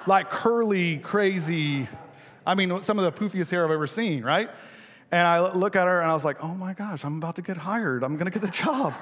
like 0.05 0.29
curly, 0.29 0.97
crazy. 0.97 1.87
I 2.45 2.53
mean, 2.53 2.81
some 2.83 2.99
of 2.99 3.05
the 3.05 3.19
poofiest 3.19 3.49
hair 3.49 3.65
I've 3.65 3.71
ever 3.71 3.87
seen, 3.87 4.23
right? 4.23 4.49
And 5.11 5.27
I 5.27 5.39
look 5.53 5.75
at 5.75 5.87
her 5.87 6.01
and 6.01 6.09
I 6.09 6.13
was 6.13 6.25
like, 6.25 6.43
oh 6.43 6.53
my 6.55 6.73
gosh, 6.73 7.05
I'm 7.05 7.17
about 7.17 7.35
to 7.35 7.41
get 7.41 7.57
hired. 7.57 8.03
I'm 8.03 8.15
going 8.15 8.25
to 8.25 8.31
get 8.31 8.41
the 8.41 8.49
job. 8.49 8.93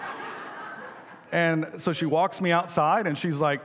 and 1.31 1.67
so 1.77 1.93
she 1.93 2.05
walks 2.05 2.41
me 2.41 2.51
outside 2.51 3.07
and 3.07 3.17
she's 3.17 3.38
like, 3.38 3.62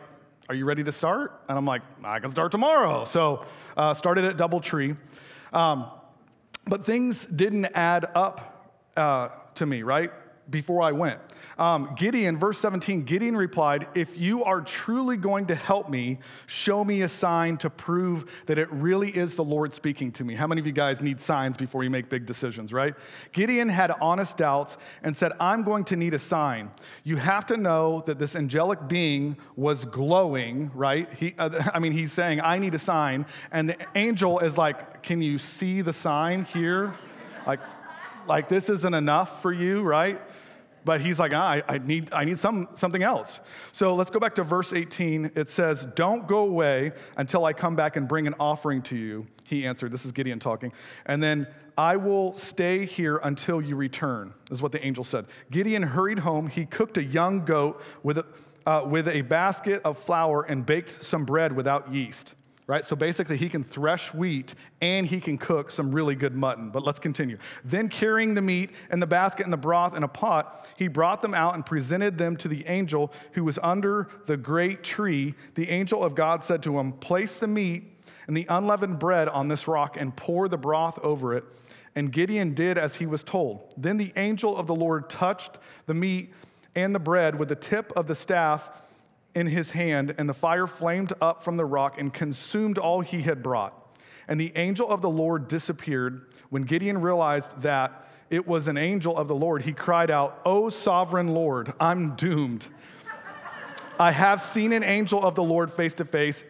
are 0.49 0.55
you 0.55 0.65
ready 0.65 0.83
to 0.85 0.93
start? 0.93 1.43
And 1.49 1.59
I'm 1.59 1.67
like, 1.67 1.83
I 2.03 2.21
can 2.21 2.31
start 2.31 2.53
tomorrow. 2.53 3.05
So 3.05 3.45
uh, 3.77 3.93
started 3.93 4.25
at 4.25 4.37
Doubletree. 4.37 4.97
Um, 5.53 5.91
but 6.67 6.85
things 6.85 7.27
didn't 7.27 7.67
add 7.67 8.07
up 8.15 8.73
uh, 8.97 9.29
to 9.57 9.67
me, 9.67 9.83
right? 9.83 10.11
Before 10.51 10.83
I 10.83 10.93
went. 10.93 11.21
Um, 11.59 11.95
Gideon, 11.97 12.39
verse 12.39 12.59
17, 12.59 13.03
Gideon 13.03 13.37
replied, 13.37 13.89
If 13.95 14.17
you 14.17 14.45
are 14.45 14.61
truly 14.61 15.17
going 15.17 15.47
to 15.47 15.55
help 15.55 15.91
me, 15.91 16.19
show 16.47 16.85
me 16.85 17.03
a 17.03 17.09
sign 17.09 17.57
to 17.59 17.71
prove 17.71 18.31
that 18.47 18.59
it 18.59 18.71
really 18.73 19.11
is 19.11 19.35
the 19.35 19.45
Lord 19.45 19.73
speaking 19.73 20.13
to 20.13 20.25
me. 20.25 20.35
How 20.35 20.47
many 20.47 20.61
of 20.61 20.67
you 20.67 20.73
guys 20.73 21.01
need 21.01 21.21
signs 21.21 21.57
before 21.57 21.85
you 21.85 21.91
make 21.91 22.09
big 22.09 22.27
decisions, 22.27 22.73
right? 22.73 22.95
Gideon 23.33 23.69
had 23.69 23.91
honest 24.01 24.37
doubts 24.37 24.79
and 25.03 25.17
said, 25.17 25.33
I'm 25.41 25.65
going 25.65 25.85
to 25.85 25.97
need 25.97 26.15
a 26.15 26.19
sign. 26.19 26.71
You 27.05 27.17
have 27.17 27.45
to 27.47 27.57
know 27.57 28.03
that 28.07 28.19
this 28.19 28.37
angelic 28.37 28.89
being 28.89 29.37
was 29.57 29.85
glowing, 29.85 30.71
right? 30.75 31.13
He, 31.13 31.35
uh, 31.39 31.71
I 31.75 31.79
mean, 31.79 31.93
he's 31.93 32.13
saying, 32.13 32.41
I 32.41 32.59
need 32.59 32.75
a 32.75 32.79
sign. 32.79 33.27
And 33.51 33.71
the 33.71 33.87
angel 33.95 34.39
is 34.39 34.57
like, 34.57 35.03
Can 35.03 35.21
you 35.21 35.39
see 35.39 35.83
the 35.83 35.93
sign 35.93 36.45
here? 36.45 36.95
Like, 37.47 37.61
like 38.29 38.49
this 38.49 38.69
isn't 38.69 38.95
enough 38.95 39.43
for 39.43 39.53
you, 39.53 39.83
right? 39.83 40.21
but 40.89 41.03
he's 41.03 41.19
like, 41.19 41.35
ah, 41.35 41.51
I, 41.51 41.63
I, 41.69 41.79
need, 41.79 42.09
I 42.15 42.25
need 42.25 42.39
some, 42.39 42.67
something 42.73 43.03
else. 43.03 43.41
So 43.73 43.95
let's 43.95 44.11
go 44.11 44.19
back 44.19 44.35
to 44.37 44.43
verse 44.43 44.73
18. 44.73 45.33
It 45.37 45.51
says, 45.51 45.87
Don't 45.95 46.27
go 46.27 46.39
away 46.39 46.93
until 47.19 47.45
I 47.45 47.53
come 47.53 47.77
back 47.77 47.97
and 47.97 48.09
bring 48.09 48.27
an 48.27 48.35
offering 48.41 48.81
to 48.85 48.97
you. 48.97 49.27
He 49.45 49.67
answered, 49.67 49.93
This 49.93 50.07
is 50.07 50.13
Gideon 50.13 50.39
talking. 50.39 50.73
And 51.05 51.23
then 51.23 51.47
I 51.77 51.97
will 51.97 52.33
stay 52.33 52.87
here 52.87 53.19
until 53.19 53.61
you 53.61 53.77
return, 53.77 54.33
is 54.51 54.63
what 54.63 54.73
the 54.73 54.83
angel 54.83 55.05
said. 55.05 55.27
Gideon 55.51 55.83
hurried 55.83 56.21
home. 56.21 56.49
He 56.49 56.65
cooked 56.65 56.97
a 56.97 57.05
young 57.05 57.45
goat 57.45 57.83
with 58.03 58.17
a, 58.17 58.27
uh, 58.67 58.87
with 58.89 59.09
a 59.09 59.21
basket 59.21 59.83
of 59.85 59.99
flour 59.99 60.43
and 60.45 60.65
baked 60.65 61.05
some 61.05 61.27
bread 61.27 61.55
without 61.55 61.93
yeast 61.93 62.35
right? 62.69 62.85
So 62.85 62.95
basically, 62.95 63.39
he 63.39 63.49
can 63.49 63.65
thresh 63.65 64.13
wheat 64.13 64.55
and 64.83 65.07
he 65.07 65.21
can 65.21 65.39
cook 65.39 65.71
some 65.71 65.91
really 65.91 66.15
good 66.15 66.35
mutton. 66.35 66.69
But 66.71 66.85
let's 66.85 67.01
continue. 67.01 67.39
Then, 67.65 67.89
carrying 67.89 68.35
the 68.35 68.43
meat 68.43 68.71
and 68.91 69.03
the 69.03 69.07
basket 69.07 69.45
and 69.45 69.53
the 69.53 69.57
broth 69.57 69.97
in 69.97 70.05
a 70.05 70.09
pot, 70.09 70.69
he 70.77 70.87
brought 70.87 71.23
them 71.23 71.35
out 71.35 71.55
and 71.55 71.67
presented 71.67 72.19
them 72.19 72.37
to 72.37 72.47
the 72.47 72.65
angel 72.67 73.11
who 73.33 73.43
was 73.43 73.59
under 73.63 74.09
the 74.27 74.37
great 74.37 74.85
tree. 74.85 75.35
The 75.55 75.71
angel 75.71 76.05
of 76.05 76.15
God 76.15 76.45
said 76.45 76.63
to 76.65 76.79
him, 76.79 76.93
Place 76.93 77.39
the 77.39 77.49
meat 77.49 77.85
and 78.29 78.37
the 78.37 78.47
unleavened 78.51 78.99
bread 78.99 79.29
on 79.29 79.49
this 79.49 79.67
rock 79.67 79.97
and 79.99 80.15
pour 80.15 80.47
the 80.49 80.59
broth 80.59 80.99
over 81.03 81.35
it. 81.35 81.45
And 81.95 82.13
Gideon 82.13 82.53
did 82.53 82.77
as 82.77 82.97
he 82.97 83.07
was 83.07 83.25
told. 83.25 83.73
Then 83.79 83.97
the 83.97 84.13
angel 84.17 84.55
of 84.55 84.67
the 84.67 84.75
Lord 84.75 85.09
touched 85.09 85.59
the 85.87 85.95
meat 85.95 86.35
and 86.77 86.95
the 86.95 87.01
bread 87.01 87.39
with 87.39 87.49
the 87.49 87.57
tip 87.57 87.93
of 87.97 88.07
the 88.07 88.15
staff 88.15 88.71
in 89.35 89.47
his 89.47 89.71
hand, 89.71 90.15
and 90.19 90.29
the 90.29 90.35
fire 90.35 90.67
flamed 90.67 91.13
up 91.21 91.43
from 91.43 91.57
the 91.57 91.65
rock 91.65 92.01
and 92.01 92.13
consumed 92.13 92.79
all 92.79 93.01
he 93.01 93.23
had 93.23 93.43
brought. 93.43 93.75
And 94.27 94.41
the 94.41 94.53
angel 94.57 94.89
of 94.89 95.01
the 95.01 95.11
Lord 95.11 95.49
disappeared. 95.49 96.33
When 96.51 96.63
Gideon 96.63 97.01
realized 97.01 97.61
that 97.63 98.09
it 98.31 98.47
was 98.47 98.69
an 98.69 98.77
angel 98.77 99.17
of 99.17 99.29
the 99.29 99.35
Lord, 99.35 99.63
he 99.63 99.73
cried 99.73 100.11
out, 100.11 100.41
O 100.45 100.69
sovereign 100.69 101.29
Lord, 101.29 101.73
I'm 101.81 102.15
doomed. 102.17 102.67
I 103.99 104.13
have 104.13 104.41
seen 104.41 104.73
an 104.73 104.85
angel 104.85 105.23
of 105.23 105.35
the 105.35 105.43
Lord 105.43 105.73
face 105.73 105.95
to 105.95 106.05
face. 106.05 106.45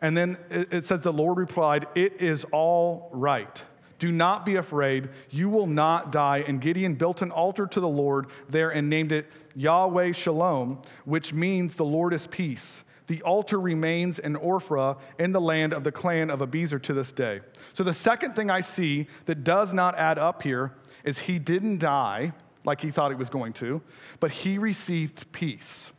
And 0.00 0.16
then 0.16 0.36
it 0.50 0.84
says, 0.84 1.00
The 1.00 1.12
Lord 1.12 1.38
replied, 1.38 1.86
It 1.94 2.20
is 2.20 2.44
all 2.52 3.08
right. 3.12 3.62
Do 3.98 4.10
not 4.10 4.44
be 4.44 4.56
afraid. 4.56 5.08
You 5.30 5.48
will 5.48 5.66
not 5.66 6.12
die. 6.12 6.44
And 6.46 6.60
Gideon 6.60 6.94
built 6.94 7.22
an 7.22 7.30
altar 7.30 7.66
to 7.66 7.80
the 7.80 7.88
Lord 7.88 8.26
there 8.48 8.70
and 8.70 8.90
named 8.90 9.12
it 9.12 9.26
Yahweh 9.54 10.12
Shalom, 10.12 10.82
which 11.04 11.32
means 11.32 11.76
the 11.76 11.84
Lord 11.84 12.12
is 12.12 12.26
peace. 12.26 12.84
The 13.06 13.22
altar 13.22 13.60
remains 13.60 14.18
in 14.18 14.34
Ophrah 14.36 14.98
in 15.18 15.32
the 15.32 15.40
land 15.40 15.72
of 15.72 15.84
the 15.84 15.92
clan 15.92 16.30
of 16.30 16.40
Abiezer 16.40 16.82
to 16.82 16.94
this 16.94 17.12
day. 17.12 17.40
So 17.74 17.84
the 17.84 17.94
second 17.94 18.34
thing 18.34 18.50
I 18.50 18.60
see 18.60 19.06
that 19.26 19.44
does 19.44 19.74
not 19.74 19.96
add 19.96 20.18
up 20.18 20.42
here 20.42 20.72
is 21.04 21.18
he 21.18 21.38
didn't 21.38 21.78
die 21.78 22.32
like 22.64 22.80
he 22.80 22.90
thought 22.90 23.10
he 23.10 23.16
was 23.16 23.28
going 23.28 23.52
to, 23.54 23.82
but 24.20 24.30
he 24.30 24.56
received 24.56 25.30
peace 25.32 25.92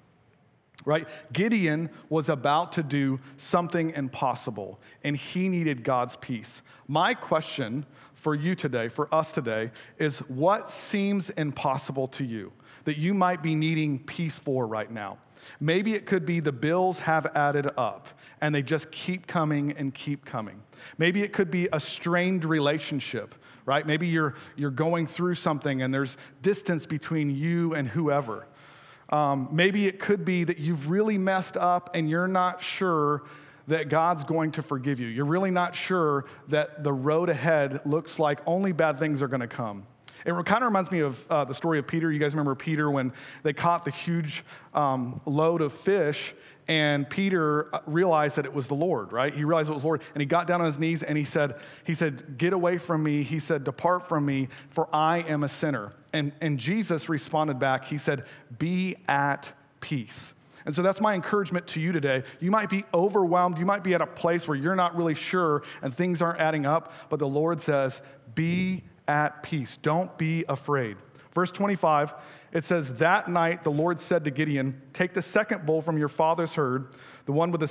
right? 0.85 1.07
Gideon 1.33 1.89
was 2.09 2.29
about 2.29 2.71
to 2.73 2.83
do 2.83 3.19
something 3.37 3.91
impossible, 3.91 4.79
and 5.03 5.17
he 5.17 5.49
needed 5.49 5.83
God's 5.83 6.15
peace. 6.15 6.61
My 6.87 7.13
question 7.13 7.85
for 8.13 8.35
you 8.35 8.55
today, 8.55 8.87
for 8.87 9.13
us 9.13 9.31
today, 9.31 9.71
is 9.97 10.19
what 10.19 10.69
seems 10.69 11.29
impossible 11.31 12.07
to 12.07 12.23
you 12.23 12.53
that 12.85 12.97
you 12.97 13.13
might 13.13 13.43
be 13.43 13.55
needing 13.55 13.99
peace 13.99 14.39
for 14.39 14.65
right 14.65 14.89
now? 14.89 15.17
Maybe 15.59 15.93
it 15.93 16.05
could 16.05 16.25
be 16.25 16.39
the 16.39 16.51
bills 16.51 16.99
have 16.99 17.27
added 17.35 17.67
up 17.77 18.07
and 18.41 18.53
they 18.53 18.61
just 18.61 18.91
keep 18.91 19.27
coming 19.27 19.73
and 19.73 19.93
keep 19.93 20.25
coming. 20.25 20.61
Maybe 20.97 21.21
it 21.21 21.33
could 21.33 21.51
be 21.51 21.67
a 21.71 21.79
strained 21.79 22.45
relationship, 22.45 23.35
right? 23.65 23.85
Maybe 23.85 24.07
you're, 24.07 24.35
you're 24.55 24.71
going 24.71 25.07
through 25.07 25.35
something 25.35 25.81
and 25.81 25.93
there's 25.93 26.17
distance 26.41 26.85
between 26.85 27.29
you 27.29 27.73
and 27.75 27.87
whoever. 27.87 28.47
Um, 29.09 29.49
maybe 29.51 29.87
it 29.87 29.99
could 29.99 30.25
be 30.25 30.43
that 30.43 30.57
you've 30.57 30.89
really 30.89 31.17
messed 31.17 31.57
up 31.57 31.91
and 31.93 32.09
you're 32.09 32.27
not 32.27 32.61
sure 32.61 33.23
that 33.67 33.89
God's 33.89 34.23
going 34.23 34.51
to 34.53 34.61
forgive 34.61 34.99
you. 34.99 35.07
You're 35.07 35.25
really 35.25 35.51
not 35.51 35.75
sure 35.75 36.25
that 36.49 36.83
the 36.83 36.93
road 36.93 37.29
ahead 37.29 37.81
looks 37.85 38.19
like 38.19 38.39
only 38.45 38.71
bad 38.71 38.99
things 38.99 39.21
are 39.21 39.27
going 39.27 39.41
to 39.41 39.47
come. 39.47 39.85
It 40.25 40.31
kind 40.45 40.63
of 40.63 40.67
reminds 40.67 40.91
me 40.91 40.99
of 40.99 41.31
uh, 41.31 41.45
the 41.45 41.53
story 41.53 41.79
of 41.79 41.87
Peter. 41.87 42.11
You 42.11 42.19
guys 42.19 42.33
remember 42.33 42.55
Peter 42.55 42.89
when 42.89 43.13
they 43.43 43.53
caught 43.53 43.85
the 43.85 43.91
huge 43.91 44.43
um, 44.73 45.21
load 45.25 45.61
of 45.61 45.73
fish, 45.73 46.33
and 46.67 47.09
Peter 47.09 47.73
uh, 47.73 47.79
realized 47.85 48.37
that 48.37 48.45
it 48.45 48.53
was 48.53 48.67
the 48.67 48.75
Lord, 48.75 49.11
right? 49.11 49.33
He 49.33 49.43
realized 49.43 49.69
it 49.69 49.73
was 49.73 49.83
Lord, 49.83 50.01
and 50.13 50.21
he 50.21 50.25
got 50.25 50.47
down 50.47 50.61
on 50.61 50.65
his 50.65 50.79
knees 50.79 51.03
and 51.03 51.17
he 51.17 51.23
said, 51.23 51.55
"He 51.83 51.93
said, 51.93 52.37
Get 52.37 52.53
away 52.53 52.77
from 52.77 53.03
me." 53.03 53.23
He 53.23 53.39
said, 53.39 53.63
"Depart 53.63 54.07
from 54.07 54.25
me, 54.25 54.49
for 54.69 54.87
I 54.93 55.19
am 55.19 55.43
a 55.43 55.49
sinner." 55.49 55.93
And 56.13 56.31
and 56.41 56.57
Jesus 56.57 57.09
responded 57.09 57.59
back. 57.59 57.85
He 57.85 57.97
said, 57.97 58.25
"Be 58.57 58.95
at 59.07 59.51
peace." 59.79 60.33
And 60.65 60.73
so 60.73 60.81
that's 60.81 60.99
my 60.99 61.13
encouragement 61.13 61.67
to 61.67 61.79
you 61.79 61.91
today. 61.91 62.23
You 62.39 62.49
might 62.49 62.69
be 62.69 62.83
overwhelmed. 62.93 63.59
You 63.59 63.65
might 63.65 63.83
be 63.83 63.93
at 63.93 64.01
a 64.01 64.07
place 64.07 64.47
where 64.47 64.57
you're 64.57 64.75
not 64.75 64.95
really 64.95 65.13
sure 65.13 65.61
and 65.83 65.93
things 65.93 66.21
aren't 66.21 66.39
adding 66.39 66.65
up, 66.65 66.91
but 67.09 67.19
the 67.19 67.27
Lord 67.27 67.61
says, 67.61 68.01
Be 68.33 68.83
at 69.07 69.43
peace. 69.43 69.77
Don't 69.77 70.15
be 70.17 70.45
afraid. 70.47 70.97
Verse 71.33 71.51
25, 71.51 72.13
it 72.53 72.63
says, 72.63 72.95
That 72.95 73.29
night 73.29 73.63
the 73.63 73.71
Lord 73.71 73.99
said 73.99 74.23
to 74.23 74.31
Gideon, 74.31 74.81
Take 74.93 75.13
the 75.13 75.21
second 75.21 75.65
bull 75.65 75.81
from 75.81 75.97
your 75.97 76.07
father's 76.07 76.55
herd, 76.55 76.95
the 77.25 77.33
one 77.33 77.51
with 77.51 77.61
the 77.61 77.67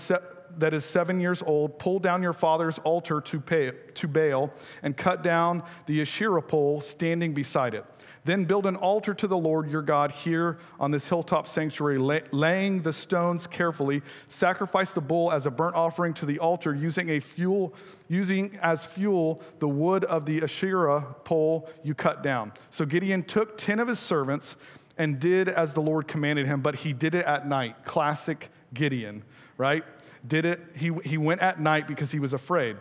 that 0.59 0.75
is 0.75 0.85
seven 0.85 1.21
years 1.21 1.43
old, 1.43 1.79
pull 1.79 1.99
down 1.99 2.23
your 2.23 2.33
father's 2.33 2.79
altar 2.79 3.21
to, 3.21 3.41
pay, 3.41 3.73
to 3.95 4.09
Baal, 4.09 4.53
and 4.83 4.97
cut 4.97 5.23
down 5.23 5.63
the 5.87 6.01
Asherah 6.01 6.43
pole 6.43 6.81
standing 6.81 7.35
beside 7.35 7.75
it. 7.75 7.85
Then 8.25 8.47
build 8.47 8.65
an 8.65 8.77
altar 8.77 9.13
to 9.15 9.27
the 9.27 9.37
Lord 9.37 9.71
your 9.71 9.83
God 9.83 10.11
here 10.11 10.57
on 10.81 10.91
this 10.91 11.07
hilltop 11.09 11.47
sanctuary, 11.47 11.99
lay, 11.99 12.23
laying 12.33 12.81
the 12.81 12.93
stones 12.93 13.47
carefully. 13.47 14.03
Sacrifice 14.29 14.93
the 14.93 15.03
bull 15.03 15.31
as 15.31 15.45
a 15.45 15.51
burnt 15.51 15.75
offering 15.75 16.15
to 16.15 16.27
the 16.27 16.39
altar, 16.39 16.75
using 16.75 17.11
a 17.11 17.21
fuel, 17.21 17.75
using 18.09 18.59
as 18.63 18.87
fuel 18.87 19.43
the 19.59 19.69
wood 19.69 20.05
of 20.05 20.25
the 20.25 20.43
Asherah 20.43 21.15
pole 21.25 21.69
you 21.83 21.95
cut 21.95 22.23
down. 22.23 22.53
So 22.71 22.87
Gideon 22.87 23.25
took 23.25 23.59
ten 23.59 23.79
of 23.79 23.89
his 23.89 23.99
servants 23.99 24.57
and 24.97 25.21
did 25.21 25.49
as 25.49 25.75
the 25.75 25.83
Lord 25.83 26.09
commanded 26.09 26.47
him, 26.47 26.63
but 26.63 26.77
he 26.77 26.93
did 26.95 27.15
it 27.15 27.27
at 27.27 27.47
night. 27.47 27.85
Classic 27.85 28.49
Gideon, 28.73 29.23
right? 29.59 29.85
Did 30.27 30.47
it, 30.47 30.61
he, 30.75 30.93
he 31.05 31.19
went 31.19 31.43
at 31.43 31.61
night 31.61 31.87
because 31.87 32.11
he 32.11 32.19
was 32.19 32.33
afraid 32.33 32.79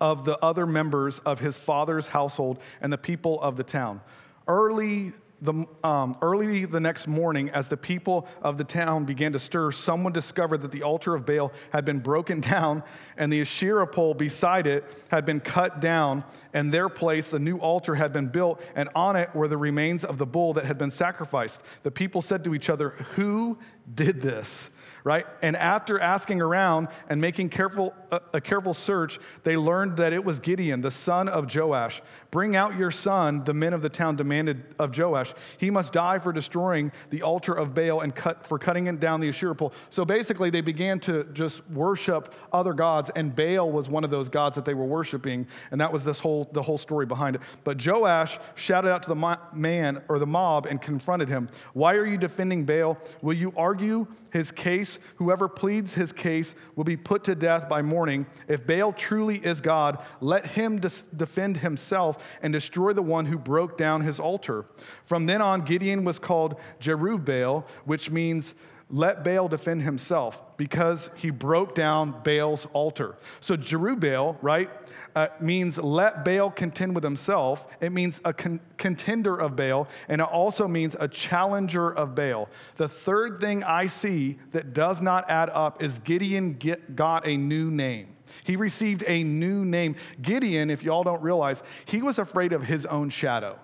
of 0.00 0.24
the 0.24 0.38
other 0.44 0.66
members 0.66 1.18
of 1.20 1.40
his 1.40 1.58
father's 1.58 2.08
household 2.08 2.58
and 2.80 2.92
the 2.92 2.98
people 2.98 3.40
of 3.40 3.56
the 3.56 3.64
town. 3.64 4.00
Early 4.46 5.12
the, 5.42 5.66
um, 5.84 6.16
early 6.22 6.64
the 6.64 6.80
next 6.80 7.06
morning, 7.06 7.50
as 7.50 7.68
the 7.68 7.76
people 7.76 8.26
of 8.42 8.56
the 8.56 8.64
town 8.64 9.04
began 9.04 9.32
to 9.32 9.38
stir, 9.38 9.70
someone 9.70 10.12
discovered 10.12 10.62
that 10.62 10.72
the 10.72 10.82
altar 10.82 11.14
of 11.14 11.26
Baal 11.26 11.52
had 11.70 11.84
been 11.84 11.98
broken 11.98 12.40
down 12.46 12.82
and 13.16 13.32
the 13.32 13.40
Asherah 13.42 13.86
pole 13.86 14.14
beside 14.14 14.66
it 14.66 14.84
had 15.08 15.24
been 15.24 15.40
cut 15.40 15.80
down, 15.80 16.24
and 16.52 16.72
their 16.72 16.88
place, 16.88 17.30
the 17.30 17.38
new 17.38 17.58
altar, 17.58 17.94
had 17.94 18.12
been 18.12 18.28
built, 18.28 18.62
and 18.74 18.88
on 18.94 19.16
it 19.16 19.34
were 19.34 19.48
the 19.48 19.56
remains 19.56 20.04
of 20.04 20.18
the 20.18 20.26
bull 20.26 20.54
that 20.54 20.64
had 20.64 20.78
been 20.78 20.90
sacrificed. 20.90 21.60
The 21.82 21.90
people 21.90 22.22
said 22.22 22.42
to 22.44 22.54
each 22.54 22.70
other, 22.70 22.90
Who 23.16 23.58
did 23.94 24.22
this? 24.22 24.70
Right? 25.06 25.24
And 25.40 25.54
after 25.56 26.00
asking 26.00 26.40
around 26.40 26.88
and 27.08 27.20
making 27.20 27.50
careful, 27.50 27.94
a, 28.10 28.20
a 28.34 28.40
careful 28.40 28.74
search, 28.74 29.20
they 29.44 29.56
learned 29.56 29.98
that 29.98 30.12
it 30.12 30.24
was 30.24 30.40
Gideon, 30.40 30.80
the 30.80 30.90
son 30.90 31.28
of 31.28 31.54
Joash. 31.54 32.02
Bring 32.32 32.56
out 32.56 32.76
your 32.76 32.90
son, 32.90 33.44
the 33.44 33.54
men 33.54 33.72
of 33.72 33.82
the 33.82 33.88
town 33.88 34.16
demanded 34.16 34.74
of 34.80 34.98
Joash. 34.98 35.32
He 35.58 35.70
must 35.70 35.92
die 35.92 36.18
for 36.18 36.32
destroying 36.32 36.90
the 37.10 37.22
altar 37.22 37.54
of 37.54 37.72
Baal 37.72 38.00
and 38.00 38.16
cut, 38.16 38.48
for 38.48 38.58
cutting 38.58 38.88
it 38.88 38.98
down 38.98 39.20
the 39.20 39.28
Asherah 39.28 39.54
pole. 39.54 39.72
So 39.90 40.04
basically, 40.04 40.50
they 40.50 40.60
began 40.60 40.98
to 41.00 41.22
just 41.32 41.62
worship 41.70 42.34
other 42.52 42.72
gods, 42.72 43.08
and 43.14 43.32
Baal 43.32 43.70
was 43.70 43.88
one 43.88 44.02
of 44.02 44.10
those 44.10 44.28
gods 44.28 44.56
that 44.56 44.64
they 44.64 44.74
were 44.74 44.86
worshiping, 44.86 45.46
and 45.70 45.80
that 45.80 45.92
was 45.92 46.02
this 46.02 46.18
whole, 46.18 46.50
the 46.50 46.62
whole 46.62 46.78
story 46.78 47.06
behind 47.06 47.36
it. 47.36 47.42
But 47.62 47.80
Joash 47.86 48.40
shouted 48.56 48.90
out 48.90 49.04
to 49.04 49.10
the 49.10 49.38
man 49.54 50.02
or 50.08 50.18
the 50.18 50.26
mob 50.26 50.66
and 50.66 50.82
confronted 50.82 51.28
him. 51.28 51.48
Why 51.74 51.94
are 51.94 52.06
you 52.06 52.18
defending 52.18 52.64
Baal? 52.64 52.98
Will 53.22 53.34
you 53.34 53.52
argue 53.56 54.08
his 54.32 54.50
case? 54.50 54.95
Whoever 55.16 55.48
pleads 55.48 55.94
his 55.94 56.12
case 56.12 56.54
will 56.74 56.84
be 56.84 56.96
put 56.96 57.24
to 57.24 57.34
death 57.34 57.68
by 57.68 57.82
morning. 57.82 58.26
If 58.48 58.66
Baal 58.66 58.92
truly 58.92 59.38
is 59.38 59.60
God, 59.60 60.04
let 60.20 60.46
him 60.46 60.78
defend 60.78 61.58
himself 61.58 62.22
and 62.42 62.52
destroy 62.52 62.92
the 62.92 63.02
one 63.02 63.26
who 63.26 63.38
broke 63.38 63.76
down 63.76 64.02
his 64.02 64.20
altar. 64.20 64.66
From 65.04 65.26
then 65.26 65.42
on, 65.42 65.62
Gideon 65.62 66.04
was 66.04 66.18
called 66.18 66.60
Jerubbaal, 66.80 67.64
which 67.84 68.10
means 68.10 68.54
let 68.88 69.24
Baal 69.24 69.48
defend 69.48 69.82
himself 69.82 70.56
because 70.56 71.10
he 71.16 71.30
broke 71.30 71.74
down 71.74 72.22
Baal's 72.22 72.66
altar. 72.72 73.16
So 73.40 73.56
Jerubbaal, 73.56 74.36
right, 74.42 74.70
uh, 75.16 75.28
means 75.40 75.78
let 75.78 76.24
Baal 76.24 76.50
contend 76.50 76.94
with 76.94 77.02
himself. 77.02 77.66
It 77.80 77.90
means 77.90 78.20
a 78.24 78.34
con- 78.34 78.60
contender 78.76 79.34
of 79.34 79.56
Baal, 79.56 79.88
and 80.08 80.20
it 80.20 80.28
also 80.28 80.68
means 80.68 80.94
a 81.00 81.08
challenger 81.08 81.90
of 81.90 82.14
Baal. 82.14 82.48
The 82.76 82.86
third 82.86 83.40
thing 83.40 83.64
I 83.64 83.86
see 83.86 84.38
that 84.50 84.74
does 84.74 85.00
not 85.00 85.28
add 85.30 85.48
up 85.50 85.82
is 85.82 85.98
Gideon 86.00 86.52
get, 86.52 86.94
got 86.94 87.26
a 87.26 87.36
new 87.36 87.70
name. 87.70 88.14
He 88.44 88.56
received 88.56 89.04
a 89.06 89.24
new 89.24 89.64
name. 89.64 89.96
Gideon, 90.20 90.68
if 90.68 90.82
y'all 90.82 91.02
don't 91.02 91.22
realize, 91.22 91.62
he 91.86 92.02
was 92.02 92.18
afraid 92.18 92.52
of 92.52 92.62
his 92.62 92.84
own 92.84 93.08
shadow. 93.08 93.58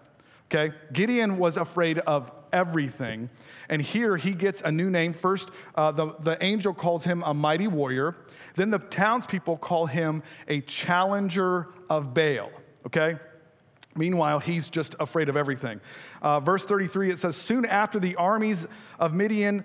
Okay? 0.50 0.74
Gideon 0.92 1.36
was 1.36 1.58
afraid 1.58 1.98
of 1.98 2.32
everything. 2.52 3.30
And 3.68 3.80
here 3.80 4.16
he 4.16 4.32
gets 4.32 4.62
a 4.62 4.70
new 4.70 4.90
name. 4.90 5.14
First, 5.14 5.50
uh, 5.74 5.92
the, 5.92 6.14
the 6.20 6.42
angel 6.42 6.74
calls 6.74 7.04
him 7.04 7.22
a 7.24 7.34
mighty 7.34 7.68
warrior. 7.68 8.16
Then 8.56 8.70
the 8.70 8.78
townspeople 8.78 9.58
call 9.58 9.86
him 9.86 10.22
a 10.48 10.60
challenger 10.62 11.68
of 11.88 12.14
Baal. 12.14 12.50
Okay? 12.86 13.16
Meanwhile, 13.94 14.38
he's 14.38 14.70
just 14.70 14.94
afraid 15.00 15.28
of 15.28 15.36
everything. 15.36 15.80
Uh, 16.22 16.40
verse 16.40 16.64
33, 16.64 17.10
it 17.10 17.18
says, 17.18 17.36
Soon 17.36 17.66
after 17.66 18.00
the 18.00 18.16
armies 18.16 18.66
of 18.98 19.12
Midian, 19.12 19.64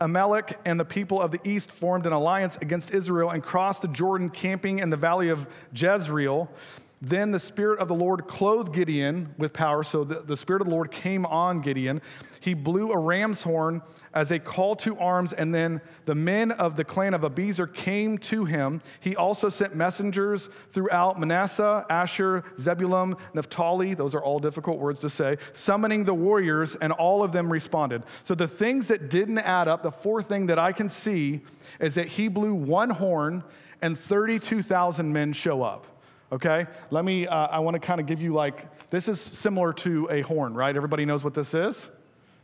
Amalek, 0.00 0.58
and 0.64 0.80
the 0.80 0.86
people 0.86 1.20
of 1.20 1.30
the 1.30 1.40
east 1.44 1.70
formed 1.70 2.06
an 2.06 2.12
alliance 2.14 2.56
against 2.62 2.92
Israel 2.92 3.30
and 3.30 3.42
crossed 3.42 3.82
the 3.82 3.88
Jordan, 3.88 4.30
camping 4.30 4.78
in 4.78 4.88
the 4.88 4.96
valley 4.96 5.28
of 5.28 5.46
Jezreel. 5.74 6.50
Then 7.00 7.30
the 7.30 7.38
Spirit 7.38 7.78
of 7.78 7.86
the 7.86 7.94
Lord 7.94 8.26
clothed 8.26 8.74
Gideon 8.74 9.32
with 9.38 9.52
power. 9.52 9.84
So 9.84 10.02
the, 10.02 10.20
the, 10.20 10.36
Spirit 10.36 10.62
of 10.62 10.66
the 10.66 10.74
Lord 10.74 10.90
came 10.90 11.24
on 11.26 11.60
Gideon. 11.60 12.02
He 12.40 12.54
blew 12.54 12.90
a 12.90 12.98
ram's 12.98 13.42
horn 13.42 13.82
as 14.14 14.32
a 14.32 14.38
call 14.40 14.74
to 14.76 14.98
arms, 14.98 15.32
and 15.32 15.54
then 15.54 15.80
the 16.06 16.14
men 16.16 16.50
of 16.52 16.76
the 16.76 16.82
clan 16.82 17.14
of 17.14 17.20
Abiezer 17.20 17.72
came 17.72 18.18
to 18.18 18.44
him. 18.44 18.80
He 18.98 19.14
also 19.14 19.48
sent 19.48 19.76
messengers 19.76 20.48
throughout 20.72 21.20
Manasseh, 21.20 21.86
Asher, 21.88 22.42
Zebulun, 22.58 23.14
Naphtali. 23.32 23.94
Those 23.94 24.16
are 24.16 24.22
all 24.22 24.40
difficult 24.40 24.78
words 24.78 24.98
to 25.00 25.10
say, 25.10 25.36
summoning 25.52 26.02
the 26.02 26.14
warriors, 26.14 26.74
and 26.76 26.92
all 26.92 27.22
of 27.22 27.30
them 27.30 27.52
responded. 27.52 28.02
So 28.24 28.34
the 28.34 28.48
things 28.48 28.88
that 28.88 29.08
didn't 29.08 29.38
add 29.38 29.68
up, 29.68 29.84
the 29.84 29.92
fourth 29.92 30.28
thing 30.28 30.46
that 30.46 30.58
I 30.58 30.72
can 30.72 30.88
see 30.88 31.42
is 31.78 31.94
that 31.94 32.08
he 32.08 32.26
blew 32.26 32.54
one 32.54 32.90
horn 32.90 33.44
and 33.82 33.96
32,000 33.96 35.12
men 35.12 35.32
show 35.32 35.62
up 35.62 35.86
okay? 36.32 36.66
Let 36.90 37.04
me, 37.04 37.26
uh, 37.26 37.46
I 37.46 37.58
want 37.60 37.74
to 37.74 37.80
kind 37.80 38.00
of 38.00 38.06
give 38.06 38.20
you 38.20 38.32
like, 38.32 38.88
this 38.90 39.08
is 39.08 39.20
similar 39.20 39.72
to 39.74 40.08
a 40.10 40.20
horn, 40.22 40.54
right? 40.54 40.74
Everybody 40.74 41.04
knows 41.04 41.24
what 41.24 41.34
this 41.34 41.54
is? 41.54 41.90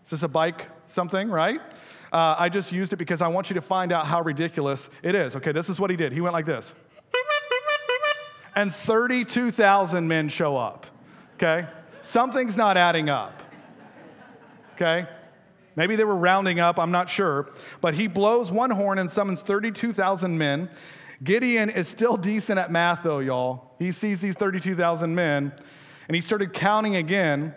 Is 0.05 0.11
this 0.11 0.23
a 0.23 0.29
bike 0.29 0.67
something, 0.89 1.29
right? 1.29 1.61
Uh, 2.13 2.37
I 2.39 2.49
just 2.49 2.73
used 2.73 2.93
it 2.93 2.97
because 2.97 3.23
I 3.23 3.29
want 3.29 3.51
you 3.51 3.55
to 3.55 3.61
find 3.61 3.91
out 3.91 4.07
how 4.07 4.23
ridiculous 4.23 4.89
it 5.03 5.15
is. 5.15 5.35
Okay, 5.37 5.53
this 5.53 5.69
is 5.69 5.81
what 5.81 5.91
he 5.91 5.97
did. 5.97 6.13
He 6.13 6.21
went 6.21 6.33
like 6.33 6.47
this. 6.47 6.73
And 8.55 8.73
32,000 8.73 10.07
men 10.07 10.29
show 10.29 10.57
up, 10.57 10.87
okay? 11.35 11.67
Something's 12.03 12.57
not 12.57 12.77
adding 12.77 13.11
up, 13.11 13.43
okay? 14.75 15.09
Maybe 15.77 15.97
they 15.97 16.05
were 16.05 16.15
rounding 16.15 16.61
up, 16.61 16.79
I'm 16.79 16.93
not 16.93 17.09
sure. 17.09 17.51
But 17.81 17.95
he 17.95 18.07
blows 18.07 18.53
one 18.53 18.71
horn 18.71 18.99
and 18.99 19.11
summons 19.11 19.41
32,000 19.41 20.39
men. 20.39 20.71
Gideon 21.23 21.71
is 21.71 21.89
still 21.89 22.17
decent 22.17 22.59
at 22.59 22.73
math, 22.73 23.03
though, 23.03 23.21
y'all. 23.21 23.75
He 23.79 23.93
sees 23.93 24.21
these 24.21 24.35
32,000 24.35 25.15
men, 25.15 25.53
and 26.09 26.15
he 26.15 26.21
started 26.21 26.53
counting 26.53 26.97
again. 26.97 27.55